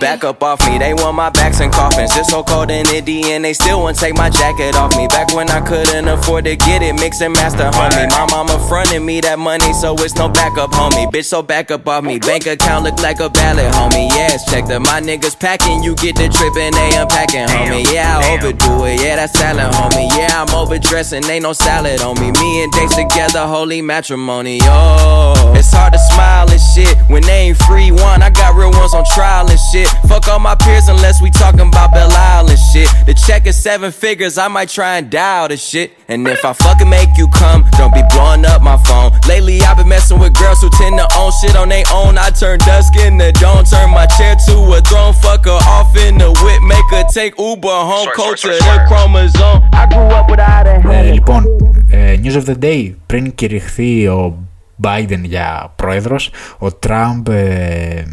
back 0.02 0.24
up 0.24 0.42
off 0.42 0.60
me. 0.68 0.80
They 0.80 0.94
want 0.96 1.16
my 1.16 1.30
backs 1.30 1.62
and 1.62 1.72
coffins. 1.72 2.18
It's 2.18 2.30
so 2.30 2.44
cold 2.44 2.72
in 2.72 2.90
Indy 2.90 3.32
and 3.32 3.46
they 3.46 3.54
still 3.54 3.80
won't 3.80 3.98
take 3.98 4.16
my 4.16 4.30
jacket 4.30 4.76
off 4.76 4.98
me. 4.98 5.08
Back 5.08 5.34
when 5.34 5.50
I 5.50 5.62
couldn't 5.62 6.08
afford 6.08 6.46
to 6.46 6.56
get 6.56 6.82
it, 6.82 6.94
mix 6.94 7.22
and 7.22 7.34
master, 7.34 7.70
homie. 7.70 8.10
My 8.10 8.26
mama 8.32 8.58
fronted 8.68 9.04
me 9.04 9.22
that 9.22 9.38
money, 9.38 9.72
so 9.74 9.94
it's 10.00 10.16
no 10.16 10.28
backup, 10.28 10.72
homie. 10.72 11.06
Bitch, 11.12 11.26
so 11.26 11.44
back 11.44 11.70
up 11.70 11.88
off 11.88 12.04
me. 12.04 12.18
Bank 12.18 12.48
account 12.48 12.84
look 12.84 13.00
like 13.00 13.20
a 13.20 13.30
ballot, 13.30 13.72
homie. 13.74 14.10
Yes, 14.10 14.50
check 14.50 14.66
that 14.66 14.82
my 14.82 15.00
niggas 15.00 15.40
packing. 15.40 15.84
You 15.84 15.96
get 15.96 16.16
the 16.16 16.28
trip 16.28 16.58
and 16.58 16.74
they 16.74 16.98
unpacking, 16.98 17.48
homie. 17.48 17.86
Yeah, 17.94 18.18
I 18.18 18.34
overdo 18.34 18.86
it. 18.86 19.00
Yeah, 19.00 19.16
that's 19.18 19.38
salad, 19.38 19.72
homie. 19.72 20.10
Yeah, 20.18 20.42
I'm 20.42 20.50
overdressing. 20.56 21.24
Ain't 21.26 21.44
no 21.44 21.54
salad 21.54 22.02
on 22.02 22.20
me. 22.20 22.32
Me 22.32 22.64
and 22.64 22.72
Dates 22.74 22.96
together, 22.96 23.46
holy 23.46 23.82
matrimony. 23.84 24.60
Oh, 24.64 25.54
it's 25.56 25.72
hard 25.72 25.94
to 25.94 26.00
smile 26.00 26.50
and 26.50 26.60
shit 26.74 26.98
when 27.08 27.22
they 27.22 27.54
ain't 27.54 27.58
free 27.70 27.92
one. 27.92 28.24
I 28.24 28.32
got 28.32 28.51
real 28.61 28.70
ones 28.81 28.94
on 28.94 29.05
trial 29.16 29.49
and 29.55 29.61
shit. 29.72 29.88
Fuck 30.09 30.29
all 30.29 30.38
my 30.38 30.55
peers 30.55 30.88
unless 30.88 31.16
we 31.22 31.31
talking 31.31 31.66
about 31.72 31.92
Belle 31.92 32.12
Isle 32.12 32.49
and 32.55 32.59
shit. 32.72 32.88
The 33.07 33.14
check 33.27 33.46
is 33.46 33.57
seven 33.68 33.90
figures. 33.92 34.38
I 34.38 34.49
might 34.49 34.68
try 34.68 34.92
and 34.99 35.11
dial 35.11 35.49
the 35.49 35.57
shit. 35.57 35.88
And 36.09 36.27
if 36.29 36.44
I 36.44 36.53
fucking 36.53 36.88
make 36.88 37.11
you 37.16 37.29
come, 37.29 37.61
don't 37.79 37.92
be 37.92 38.03
blowing 38.12 38.44
up 38.53 38.61
my 38.62 38.77
phone. 38.88 39.11
Lately, 39.29 39.61
I've 39.62 39.77
been 39.77 39.88
messing 39.88 40.18
with 40.18 40.33
girls 40.42 40.61
who 40.62 40.70
tend 40.81 40.94
to 40.99 41.07
own 41.20 41.33
shit 41.40 41.57
on 41.57 41.68
their 41.68 41.85
own. 41.92 42.12
I 42.18 42.31
turn 42.31 42.59
dusk 42.61 42.94
into 42.96 43.33
dawn, 43.33 43.64
turn 43.64 43.90
my 43.90 44.07
chair 44.16 44.35
to 44.46 44.55
a 44.79 44.81
throne. 44.88 45.12
Fuck 45.25 45.44
her 45.46 45.61
off 45.77 45.96
in 45.96 46.18
the 46.18 46.31
whip, 46.42 46.61
make 46.62 46.88
her 46.96 47.05
take 47.12 47.35
Uber 47.38 47.68
home. 47.90 48.09
Coach 48.14 48.42
to 48.42 48.49
the 48.49 48.85
chromosome. 48.88 49.62
I 49.72 49.87
grew 49.92 50.09
up 50.18 50.31
without 50.31 50.66
a 50.66 50.75
Ε, 50.75 51.03
head. 51.03 51.12
λοιπόν, 51.14 51.44
ε, 51.90 52.16
News 52.22 52.37
of 52.42 52.44
the 52.51 52.59
Day, 52.62 52.94
πριν 53.07 53.35
κηρυχθεί 53.35 54.07
ο 54.07 54.35
Biden 54.83 55.20
για 55.22 55.72
πρόεδρος, 55.77 56.31
ο 56.59 56.72
Τραμπ 56.72 57.29
ε, 57.29 58.05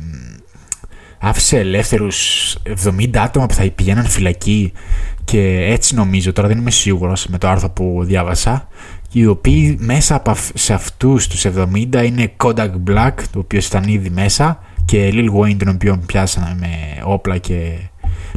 άφησε 1.18 1.59
ελεύθερους 1.59 2.54
70 2.85 3.16
άτομα 3.16 3.46
που 3.46 3.54
θα 3.54 3.70
πηγαίναν 3.74 4.04
φυλακή 4.07 4.72
και 5.24 5.66
έτσι 5.70 5.94
νομίζω, 5.94 6.33
τώρα 6.33 6.48
δεν 6.48 6.59
είμαι 6.59 6.70
σίγουρος 6.70 7.26
με 7.26 7.38
το 7.38 7.48
άρθρο 7.48 7.70
που 7.70 8.00
διάβασα, 8.04 8.68
οι 9.12 9.26
οποίοι 9.26 9.76
μέσα 9.81 10.14
από 10.14 10.31
αυ- 10.31 10.59
σε 10.59 10.74
αυτούς 10.74 11.26
τους 11.26 11.44
70 11.44 12.04
είναι 12.04 12.33
Kodak 12.44 12.70
Black, 12.88 13.12
το 13.33 13.38
οποίο 13.38 13.61
ήταν 13.66 13.85
ήδη 13.85 14.11
μέσα, 14.11 14.59
και 14.85 15.11
Lil 15.12 15.28
Wayne, 15.35 15.57
τον 15.59 15.68
οποίο 15.68 16.00
πιάσανε 16.07 16.57
με 16.61 16.68
όπλα 17.04 17.38
και 17.38 17.72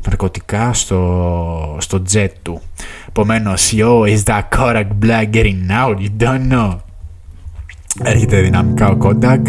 ναρκωτικά 0.06 0.74
στο, 0.74 1.78
στο 1.80 2.02
jet 2.14 2.28
του. 2.42 2.62
Επομένως, 3.08 3.74
yo, 3.76 4.02
is 4.02 4.24
that 4.24 4.42
Kodak 4.58 4.86
Black 5.06 5.30
getting 5.34 5.70
out? 5.70 5.96
You 5.98 6.24
don't 6.24 6.52
know. 6.52 6.78
Έρχεται 8.04 8.42
δυναμικά 8.42 8.90
ο 8.90 8.98
Kodak. 9.02 9.42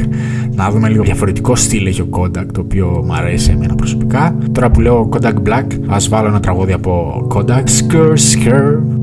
Να 0.55 0.71
δούμε 0.71 0.89
λίγο 0.89 1.03
διαφορετικό 1.03 1.55
στυλ 1.57 1.87
έχει 1.87 2.01
ο 2.01 2.09
Kodak, 2.11 2.47
το 2.53 2.61
οποίο 2.61 3.03
μου 3.07 3.15
αρέσει 3.15 3.51
εμένα 3.51 3.75
προσωπικά. 3.75 4.39
Τώρα 4.53 4.71
που 4.71 4.81
λέω 4.81 5.09
Kodak 5.13 5.35
Black, 5.49 5.67
ας 5.87 6.09
βάλω 6.09 6.29
ένα 6.29 6.41
τραγούδι 6.41 6.73
από 6.73 7.27
Kodak. 7.35 7.65
Skr, 7.65 8.13
skr. 8.13 9.02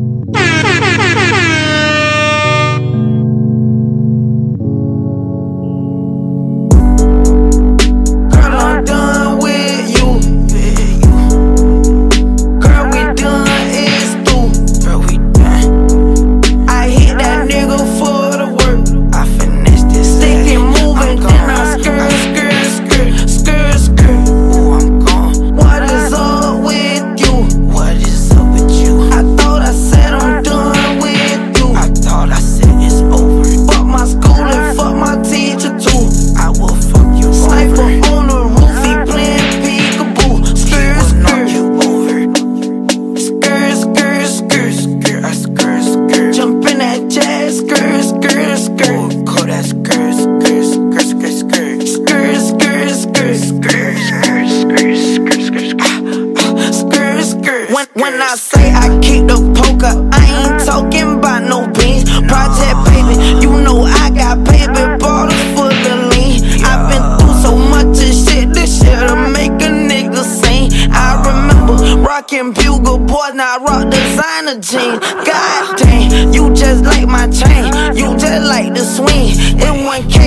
Jeans. 74.69 74.99
God 75.25 75.77
damn, 75.77 76.31
you 76.31 76.53
just 76.53 76.83
like 76.83 77.07
my 77.07 77.27
chain, 77.27 77.73
you 77.97 78.15
just 78.17 78.45
like 78.47 78.73
the 78.73 78.85
swing. 78.85 79.33
In 79.65 79.85
1K, 79.89 80.18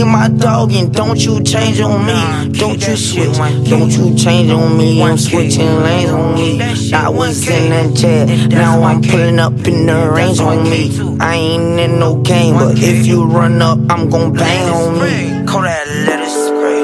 be 0.00 0.04
my 0.04 0.28
dog 0.28 0.72
and 0.72 0.92
don't 0.94 1.18
you 1.24 1.42
change 1.42 1.80
on 1.80 2.06
me. 2.06 2.58
Don't 2.58 2.80
you 2.86 2.96
switch, 2.96 3.36
don't 3.68 3.90
you 3.90 4.14
change 4.16 4.50
on 4.50 4.76
me. 4.78 5.02
I'm 5.02 5.18
switching 5.18 5.74
lanes 5.82 6.10
on 6.10 6.34
me. 6.34 6.60
I 6.92 7.08
was 7.08 7.48
in 7.48 7.70
that 7.70 7.94
jet, 7.94 8.48
now 8.48 8.82
I'm 8.82 9.02
pulling 9.02 9.38
up 9.38 9.52
in 9.52 9.86
the 9.86 10.10
range 10.14 10.40
on 10.40 10.64
me. 10.64 10.90
I 11.20 11.34
ain't 11.34 11.80
in 11.80 11.98
no 11.98 12.16
game, 12.22 12.54
but 12.54 12.78
if 12.78 13.06
you 13.06 13.24
run 13.24 13.60
up, 13.60 13.78
I'm 13.90 14.08
gon' 14.08 14.32
bang 14.32 14.70
on 14.70 14.94
me. 14.94 15.46
Call 15.46 15.62
that 15.62 15.86
letter 16.06 16.28
spray. 16.28 16.82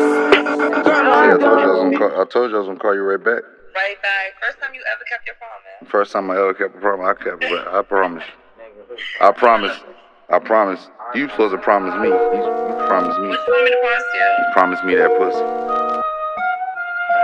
I 0.69 1.39
told 1.39 1.61
you 1.61 1.65
I 1.65 1.67
was 1.67 1.79
gonna 1.83 1.99
call, 1.99 2.21
I 2.21 2.25
told 2.25 2.51
you 2.51 2.57
I 2.57 2.59
was 2.61 2.69
gonna 2.69 2.79
call 2.79 2.95
you 2.95 3.03
right 3.03 3.25
back. 3.25 3.43
Right 3.75 4.03
back. 4.03 4.35
First 4.43 4.61
time 4.61 4.75
you 4.75 4.83
ever 4.93 5.05
kept 5.09 5.27
your 5.27 5.37
promise. 5.37 5.91
First 5.91 6.13
time 6.13 6.31
I 6.31 6.35
ever 6.35 6.55
kept 6.55 6.77
a 6.77 6.81
promise, 6.81 7.07
I 7.07 7.25
kept 7.25 7.45
it. 7.45 7.69
I 7.69 7.83
promise. 7.83 8.25
I 9.21 9.33
promise. 9.33 9.77
I 10.29 10.41
promise. 10.41 10.89
You 11.15 11.29
supposed 11.29 11.55
to 11.55 11.59
promise 11.59 11.95
me. 12.03 12.09
You 12.09 12.87
promise 12.89 13.17
me. 13.19 13.29
What 13.29 13.47
you 13.47 13.53
want 13.55 13.65
me 13.65 13.71
to 13.71 13.79
promise 13.79 14.05
you? 14.11 14.27
You 14.43 14.53
promise 14.53 14.83
me 14.83 14.95
that 14.97 15.11
pussy. 15.15 15.39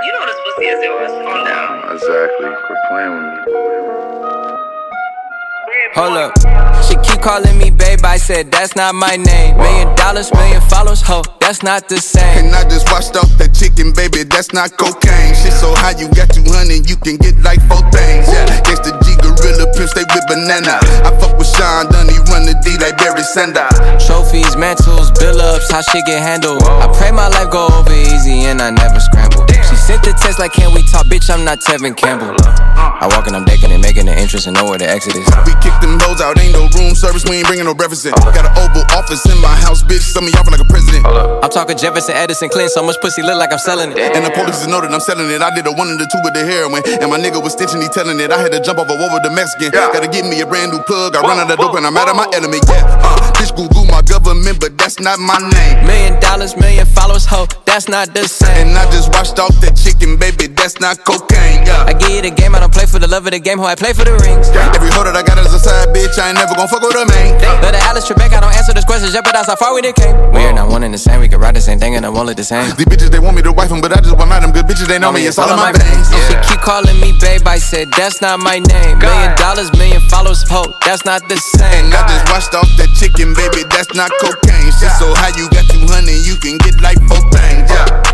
You 0.06 0.12
know 0.12 0.22
this 0.22 0.38
pussy 0.46 0.66
is 0.70 0.84
yours. 0.86 1.10
Calm 1.10 1.44
down. 1.44 1.98
Exactly. 1.98 2.46
Quit 2.46 2.78
playing 2.88 3.10
with 3.10 3.26
me. 3.26 3.62
Hold 5.98 6.16
up. 6.16 6.32
She 6.86 6.94
keep 7.02 7.20
calling 7.20 7.58
me 7.58 7.70
babe, 7.70 8.04
I 8.04 8.16
said 8.16 8.50
that's 8.50 8.76
not 8.76 8.94
my 8.94 9.16
name. 9.16 9.56
Million 9.58 9.94
dollars, 9.96 10.32
million 10.32 10.60
followers, 10.62 11.02
ho, 11.02 11.22
that's 11.40 11.62
not 11.62 11.88
the 11.88 11.98
same. 11.98 12.46
And 12.46 12.54
I 12.54 12.62
just 12.68 12.90
washed 12.90 13.16
off 13.16 13.28
that 13.38 13.52
chicken, 13.52 13.92
baby, 13.92 14.22
that's 14.24 14.52
not 14.52 14.76
cocaine. 14.78 15.34
Shit 15.34 15.52
so 15.52 15.74
high, 15.74 15.98
you 15.98 16.08
got 16.14 16.32
200, 16.32 16.88
you 16.88 16.96
can 16.96 17.16
get 17.16 17.36
like 17.42 17.60
four 17.68 17.82
things. 17.90 18.24
Yeah, 18.30 18.46
gangsta 18.64 19.01
G 19.52 19.58
gorilla 19.58 19.72
pimp, 19.72 19.88
stay 19.88 20.04
with 20.14 20.26
banana. 20.26 20.78
I 21.04 21.10
fuck 21.20 21.36
with 21.36 21.46
Sean 21.46 21.86
Dunn, 21.90 22.08
run 22.30 22.44
the 22.46 22.56
D 22.64 22.78
like 22.78 22.96
Barry 22.96 23.22
Sanders. 23.22 24.06
Trophies, 24.06 24.56
mantles, 24.56 25.10
bill 25.12 25.40
ups, 25.40 25.70
how 25.70 25.82
shit 25.82 26.04
get 26.06 26.22
handled. 26.22 26.62
I 26.62 26.88
pray 26.96 27.10
my 27.10 27.28
life 27.28 27.50
go 27.50 27.66
over 27.66 27.92
easy 27.92 28.44
and 28.44 28.60
I 28.62 28.70
never 28.70 29.00
scramble. 29.00 29.44
She 29.82 29.98
sent 29.98 30.06
the 30.06 30.14
text 30.14 30.38
like, 30.38 30.54
can 30.54 30.70
we 30.70 30.86
talk? 30.86 31.10
Bitch, 31.10 31.26
I'm 31.26 31.42
not 31.42 31.58
Tevin 31.58 31.98
Campbell. 31.98 32.30
I 32.38 33.10
walk 33.10 33.26
and 33.26 33.34
I'm 33.34 33.42
decking 33.42 33.74
and 33.74 33.82
making 33.82 34.06
the 34.06 34.14
entrance 34.14 34.46
and 34.46 34.54
know 34.54 34.70
where 34.70 34.78
the 34.78 34.86
exit 34.86 35.18
is. 35.18 35.26
We 35.42 35.58
kick 35.58 35.74
them 35.82 35.98
hoes 35.98 36.22
out, 36.22 36.38
ain't 36.38 36.54
no 36.54 36.70
room 36.78 36.94
service, 36.94 37.26
we 37.26 37.42
ain't 37.42 37.50
bringing 37.50 37.66
no 37.66 37.74
breakfast 37.74 38.06
in. 38.06 38.14
Got 38.14 38.46
an 38.46 38.54
oval 38.54 38.86
office 38.94 39.26
in 39.26 39.34
my 39.42 39.50
house, 39.58 39.82
bitch, 39.82 40.06
some 40.06 40.22
of 40.22 40.30
y'all 40.30 40.46
feel 40.46 40.54
like 40.54 40.62
a 40.62 40.70
president. 40.70 41.02
I'm 41.42 41.50
talking 41.50 41.74
Jefferson, 41.74 42.14
Edison, 42.14 42.46
Clinton, 42.46 42.70
so 42.70 42.86
much 42.86 42.94
pussy 43.02 43.26
look 43.26 43.42
like 43.42 43.50
I'm 43.50 43.58
selling 43.58 43.90
it. 43.90 43.98
And 43.98 44.22
the 44.22 44.30
police 44.30 44.62
know 44.70 44.78
that 44.78 44.94
I'm 44.94 45.02
selling 45.02 45.26
it. 45.34 45.42
I 45.42 45.50
did 45.50 45.66
a 45.66 45.74
one 45.74 45.90
and 45.90 45.98
the 45.98 46.06
two 46.06 46.22
with 46.22 46.38
the 46.38 46.46
heroin. 46.46 46.86
And 47.02 47.10
my 47.10 47.18
nigga 47.18 47.42
was 47.42 47.58
stitching, 47.58 47.82
he 47.82 47.90
telling 47.90 48.22
it. 48.22 48.30
I 48.30 48.38
had 48.38 48.54
to 48.54 48.62
jump 48.62 48.78
off 48.78 48.86
a 48.86 48.94
wall 48.94 49.10
with 49.10 49.26
the 49.26 49.34
Mexican. 49.34 49.74
Gotta 49.74 50.06
give 50.06 50.22
me 50.22 50.38
a 50.38 50.46
brand 50.46 50.70
new 50.70 50.78
plug. 50.86 51.18
I 51.18 51.26
run 51.26 51.42
out 51.42 51.50
of 51.50 51.58
dope 51.58 51.74
and 51.74 51.82
I'm 51.82 51.98
out 51.98 52.06
of 52.06 52.14
my 52.14 52.30
element. 52.30 52.62
Yeah, 52.70 52.86
uh, 53.02 53.18
bitch, 53.34 53.50
goo 53.58 53.66
goo, 53.74 53.82
my 53.90 54.02
my 54.02 54.08
government, 54.08 54.60
but 54.60 54.76
that's 54.76 54.98
not 55.00 55.18
my 55.18 55.38
name. 55.38 55.86
Million 55.86 56.20
dollars, 56.20 56.56
million 56.56 56.86
followers, 56.86 57.26
ho, 57.26 57.46
that's 57.66 57.88
not 57.88 58.14
the 58.14 58.26
same. 58.26 58.68
And 58.68 58.78
I 58.78 58.90
just 58.90 59.12
washed 59.12 59.38
off 59.38 59.54
chicken, 59.74 60.16
baby, 60.16 60.46
that's 60.48 60.80
not 60.80 61.04
cocaine. 61.04 61.66
Yeah. 61.66 61.88
I 61.88 61.92
give 61.92 62.10
you 62.10 62.22
the 62.22 62.30
game, 62.30 62.54
I 62.54 62.60
don't 62.60 62.72
play 62.72 62.86
for 62.86 62.98
the 62.98 63.08
love 63.08 63.26
of 63.26 63.32
the 63.32 63.40
game, 63.40 63.58
ho, 63.58 63.64
I 63.64 63.74
play 63.74 63.92
for 63.92 64.04
the 64.04 64.14
rings. 64.24 64.48
Every 64.52 64.90
hoe 64.92 65.04
that 65.04 65.16
I 65.16 65.22
got 65.22 65.38
is 65.38 65.52
a 65.52 65.60
side 65.60 65.90
bitch, 65.94 66.18
I 66.18 66.30
ain't 66.30 66.38
never 66.38 66.54
gon' 66.54 66.68
fuck 66.68 66.82
with 66.82 66.96
a 66.96 67.06
main. 67.06 67.34
But 67.60 67.72
the 67.72 67.80
Alex 67.88 68.06
Trebek, 68.08 68.32
I 68.32 68.40
don't 68.40 68.54
answer 68.54 68.72
this 68.72 68.84
question, 68.84 69.10
jeopardize 69.10 69.46
how 69.46 69.56
far 69.56 69.74
we 69.74 69.82
done 69.82 69.94
came. 69.94 70.14
We 70.32 70.44
are 70.44 70.52
not 70.52 70.68
one 70.68 70.84
in 70.84 70.92
the 70.92 70.98
same, 71.00 71.20
we 71.20 71.28
can 71.28 71.40
ride 71.40 71.56
the 71.56 71.64
same 71.64 71.78
thing 71.78 71.96
and 71.96 72.04
I 72.04 72.10
won't 72.10 72.26
look 72.26 72.36
the 72.36 72.44
same. 72.44 72.68
These 72.76 72.86
bitches, 72.86 73.10
they 73.10 73.18
want 73.18 73.36
me 73.36 73.42
to 73.42 73.52
wife 73.52 73.68
them, 73.70 73.80
but 73.80 73.92
I 73.92 74.00
just 74.00 74.16
want 74.16 74.32
out 74.32 74.42
them 74.42 74.52
good 74.52 74.66
bitches, 74.66 74.86
they 74.86 74.98
know 74.98 75.12
me, 75.12 75.26
it's 75.26 75.38
all 75.38 75.50
in 75.50 75.56
my 75.56 75.72
veins. 75.72 76.08
If 76.12 76.22
She 76.28 76.34
keep 76.54 76.60
calling 76.60 76.98
me 77.00 77.12
babe, 77.20 77.46
I 77.46 77.58
said 77.58 77.88
that's 77.96 78.20
not 78.20 78.40
my 78.40 78.58
name. 78.58 78.98
Million 78.98 79.32
dollars, 79.38 79.72
million 79.78 80.00
followers, 80.08 80.42
ho, 80.48 80.66
that's 80.84 81.04
not 81.04 81.28
the 81.28 81.36
same. 81.36 81.86
And 81.86 81.94
I 81.94 82.06
just 82.08 82.26
washed 82.32 82.54
off 82.54 82.68
that 82.76 82.90
chicken, 82.98 83.34
baby, 83.34 83.64
that's 83.70 83.92
not 83.94 84.10
cocaine. 84.20 84.70
Shit, 84.76 84.92
so 84.98 85.12
how 85.14 85.30
you 85.36 85.48
got 85.50 85.64
200, 85.70 86.10
you 86.26 86.36
can 86.36 86.58
get 86.58 86.80
like 86.80 86.98
four 87.08 87.20
things, 87.32 87.70
yeah. 87.70 88.11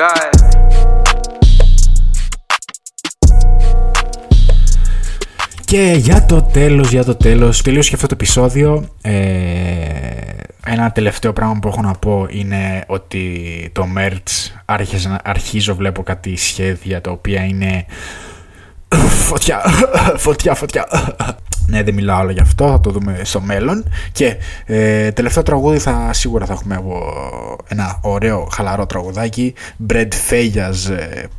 God. 0.00 0.48
Και 5.64 5.94
για 5.96 6.26
το 6.26 6.42
τέλος, 6.42 6.90
για 6.90 7.04
το 7.04 7.14
τέλος, 7.14 7.62
τελείωσε 7.62 7.88
και 7.88 7.94
αυτό 7.94 8.06
το 8.06 8.14
επεισόδιο. 8.14 8.88
Ε, 9.02 9.12
ένα 10.66 10.92
τελευταίο 10.92 11.32
πράγμα 11.32 11.58
που 11.58 11.68
έχω 11.68 11.82
να 11.82 11.92
πω 11.92 12.26
είναι 12.30 12.84
ότι 12.86 13.70
το 13.72 13.86
merch 13.98 14.52
άρχιζε, 14.64 15.20
αρχίζω 15.24 15.74
βλέπω 15.74 16.02
κάτι 16.02 16.36
σχέδια 16.36 17.00
τα 17.00 17.10
οποία 17.10 17.44
είναι 17.44 17.86
φωτιά, 19.28 19.62
φωτιά, 20.16 20.54
φωτιά. 20.54 20.88
Ναι, 21.66 21.82
δεν 21.82 21.94
μιλάω 21.94 22.18
άλλο 22.18 22.30
γι' 22.30 22.40
αυτό, 22.40 22.68
θα 22.68 22.80
το 22.80 22.90
δούμε 22.90 23.20
στο 23.22 23.40
μέλλον. 23.40 23.84
Και 24.12 24.36
ε, 24.66 25.10
τελευταίο 25.12 25.42
τραγούδι 25.42 25.78
θα 25.78 26.12
σίγουρα 26.12 26.46
θα 26.46 26.52
έχουμε 26.52 26.82
ένα 27.68 27.98
ωραίο 28.02 28.48
χαλαρό 28.52 28.86
τραγουδάκι. 28.86 29.54
Bread 29.88 30.08
Fejas 30.30 30.96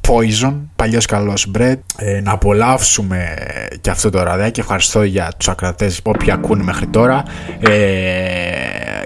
Poison, 0.08 0.54
παλιός 0.76 1.06
καλός 1.06 1.52
Bread. 1.58 1.80
Ε, 1.98 2.22
να 2.22 2.32
απολαύσουμε 2.32 3.34
και 3.82 3.90
αυτό 3.90 4.10
το 4.10 4.24
ραδάκι. 4.24 4.60
Ευχαριστώ 4.60 5.04
για 5.04 5.32
τους 5.38 5.48
ακρατές 5.48 6.00
όποιοι 6.04 6.32
ακούνε 6.32 6.64
μέχρι 6.64 6.88
τώρα. 6.88 7.24
Ε, 7.60 7.72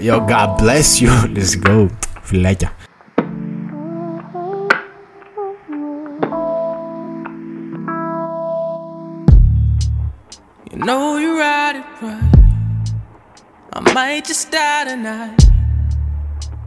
yo, 0.07 0.15
God 0.15 0.63
bless 0.63 1.03
you. 1.03 1.37
Let's 1.37 1.69
go. 1.69 1.87
Φιλάκια. 2.21 2.71
Know 10.85 11.17
you 11.17 11.37
ride 11.37 11.75
it 11.75 11.85
right. 12.01 12.93
I 13.73 13.93
might 13.93 14.25
just 14.25 14.51
die 14.51 14.85
tonight. 14.85 15.43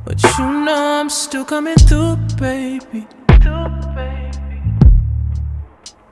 But 0.05 0.23
you 0.23 0.51
know 0.65 1.01
I'm 1.01 1.11
still 1.11 1.45
coming 1.45 1.77
through, 1.77 2.17
baby. 2.39 3.07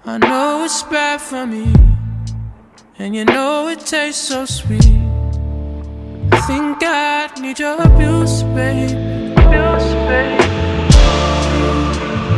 I 0.06 0.18
know 0.18 0.64
it's 0.64 0.82
bad 0.84 1.20
for 1.20 1.46
me. 1.46 1.72
And 2.98 3.14
you 3.14 3.24
know 3.24 3.68
it 3.68 3.80
tastes 3.80 4.28
so 4.28 4.44
sweet. 4.44 4.84
I 6.32 6.40
think 6.46 6.78
I 6.82 7.30
need 7.40 7.58
your 7.58 7.80
abuse, 7.80 8.42
baby. 8.42 9.32
Abuse, 9.36 9.92
baby. 10.08 10.44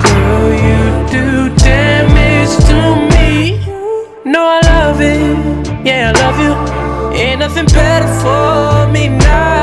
Girl, 0.03 0.49
you 0.67 0.83
do 1.17 1.55
damage 1.57 2.55
to 2.69 2.81
me. 3.13 3.59
No, 4.25 4.41
I 4.41 4.61
love 4.65 5.01
it. 5.01 5.42
Yeah, 5.85 6.13
I 6.15 6.21
love 6.23 6.39
you. 6.39 7.19
Ain't 7.19 7.41
nothing 7.41 7.67
better 7.67 8.07
for 8.23 8.93
me 8.93 9.09
now. 9.09 9.62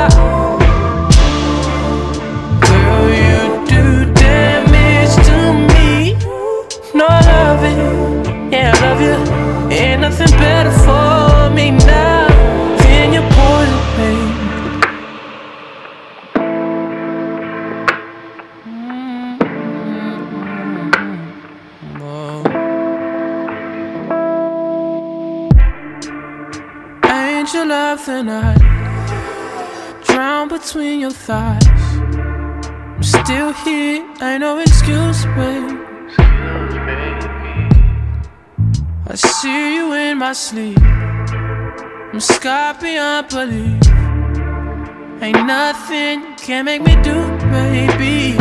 Thighs. 31.30 31.86
I'm 32.96 33.02
still 33.02 33.52
here, 33.62 34.02
ain't 34.20 34.40
no 34.40 34.58
excuse, 34.58 35.20
babe. 35.36 35.78
I 39.12 39.14
see 39.14 39.74
you 39.76 39.86
in 39.92 40.18
my 40.18 40.32
sleep. 40.32 40.82
I'm 42.12 42.20
sky 42.34 42.72
beyond 42.80 43.28
belief. 43.28 43.84
Ain't 45.24 45.42
nothing 45.46 46.16
can 46.46 46.64
make 46.64 46.82
me 46.88 46.94
do, 47.08 47.18
baby. 47.54 48.36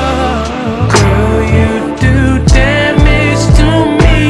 Oh, 0.00 0.82
girl, 0.96 1.40
you 1.56 1.72
do 2.06 2.16
damage 2.58 3.44
to 3.58 3.68
me. 4.00 4.20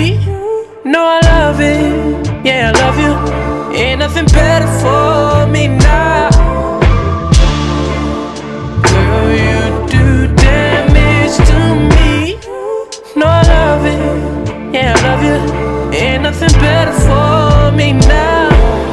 No, 0.95 1.01
I 1.17 1.21
love 1.33 1.61
it. 1.61 2.45
Yeah, 2.45 2.63
I 2.71 2.73
love 2.83 2.99
you. 3.05 3.15
Ain't 3.81 4.01
nothing 4.01 4.27
better 4.27 4.71
for 4.83 5.47
me 5.55 5.69
now. 5.69 5.90
Better 16.61 16.93
for 16.93 17.73
me 17.77 17.93
now 17.93 18.49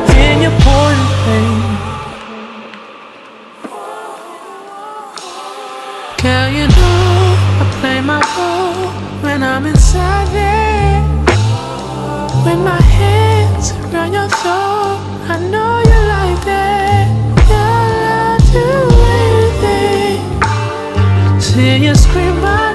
than 0.08 0.42
your 0.42 0.56
poison, 0.64 1.10
babe. 1.26 1.66
Girl, 6.24 6.50
you 6.58 6.66
know 6.68 7.38
I 7.62 7.66
play 7.80 8.00
my 8.02 8.22
role 8.36 8.90
when 9.24 9.40
I'm 9.44 9.66
inside 9.66 10.28
there. 10.40 11.04
With 12.46 12.60
my 12.72 12.82
hands 12.98 13.72
around 13.72 14.14
your 14.14 14.30
throat, 14.40 15.00
I 15.34 15.36
know 15.52 15.74
you 15.92 16.00
like 16.16 16.42
that. 16.52 17.06
Yeah, 17.52 18.28
I'll 18.28 18.42
do 18.56 18.70
anything. 19.20 20.20
See 21.42 21.76
you 21.86 21.94
scream 21.96 22.36
my 22.42 22.67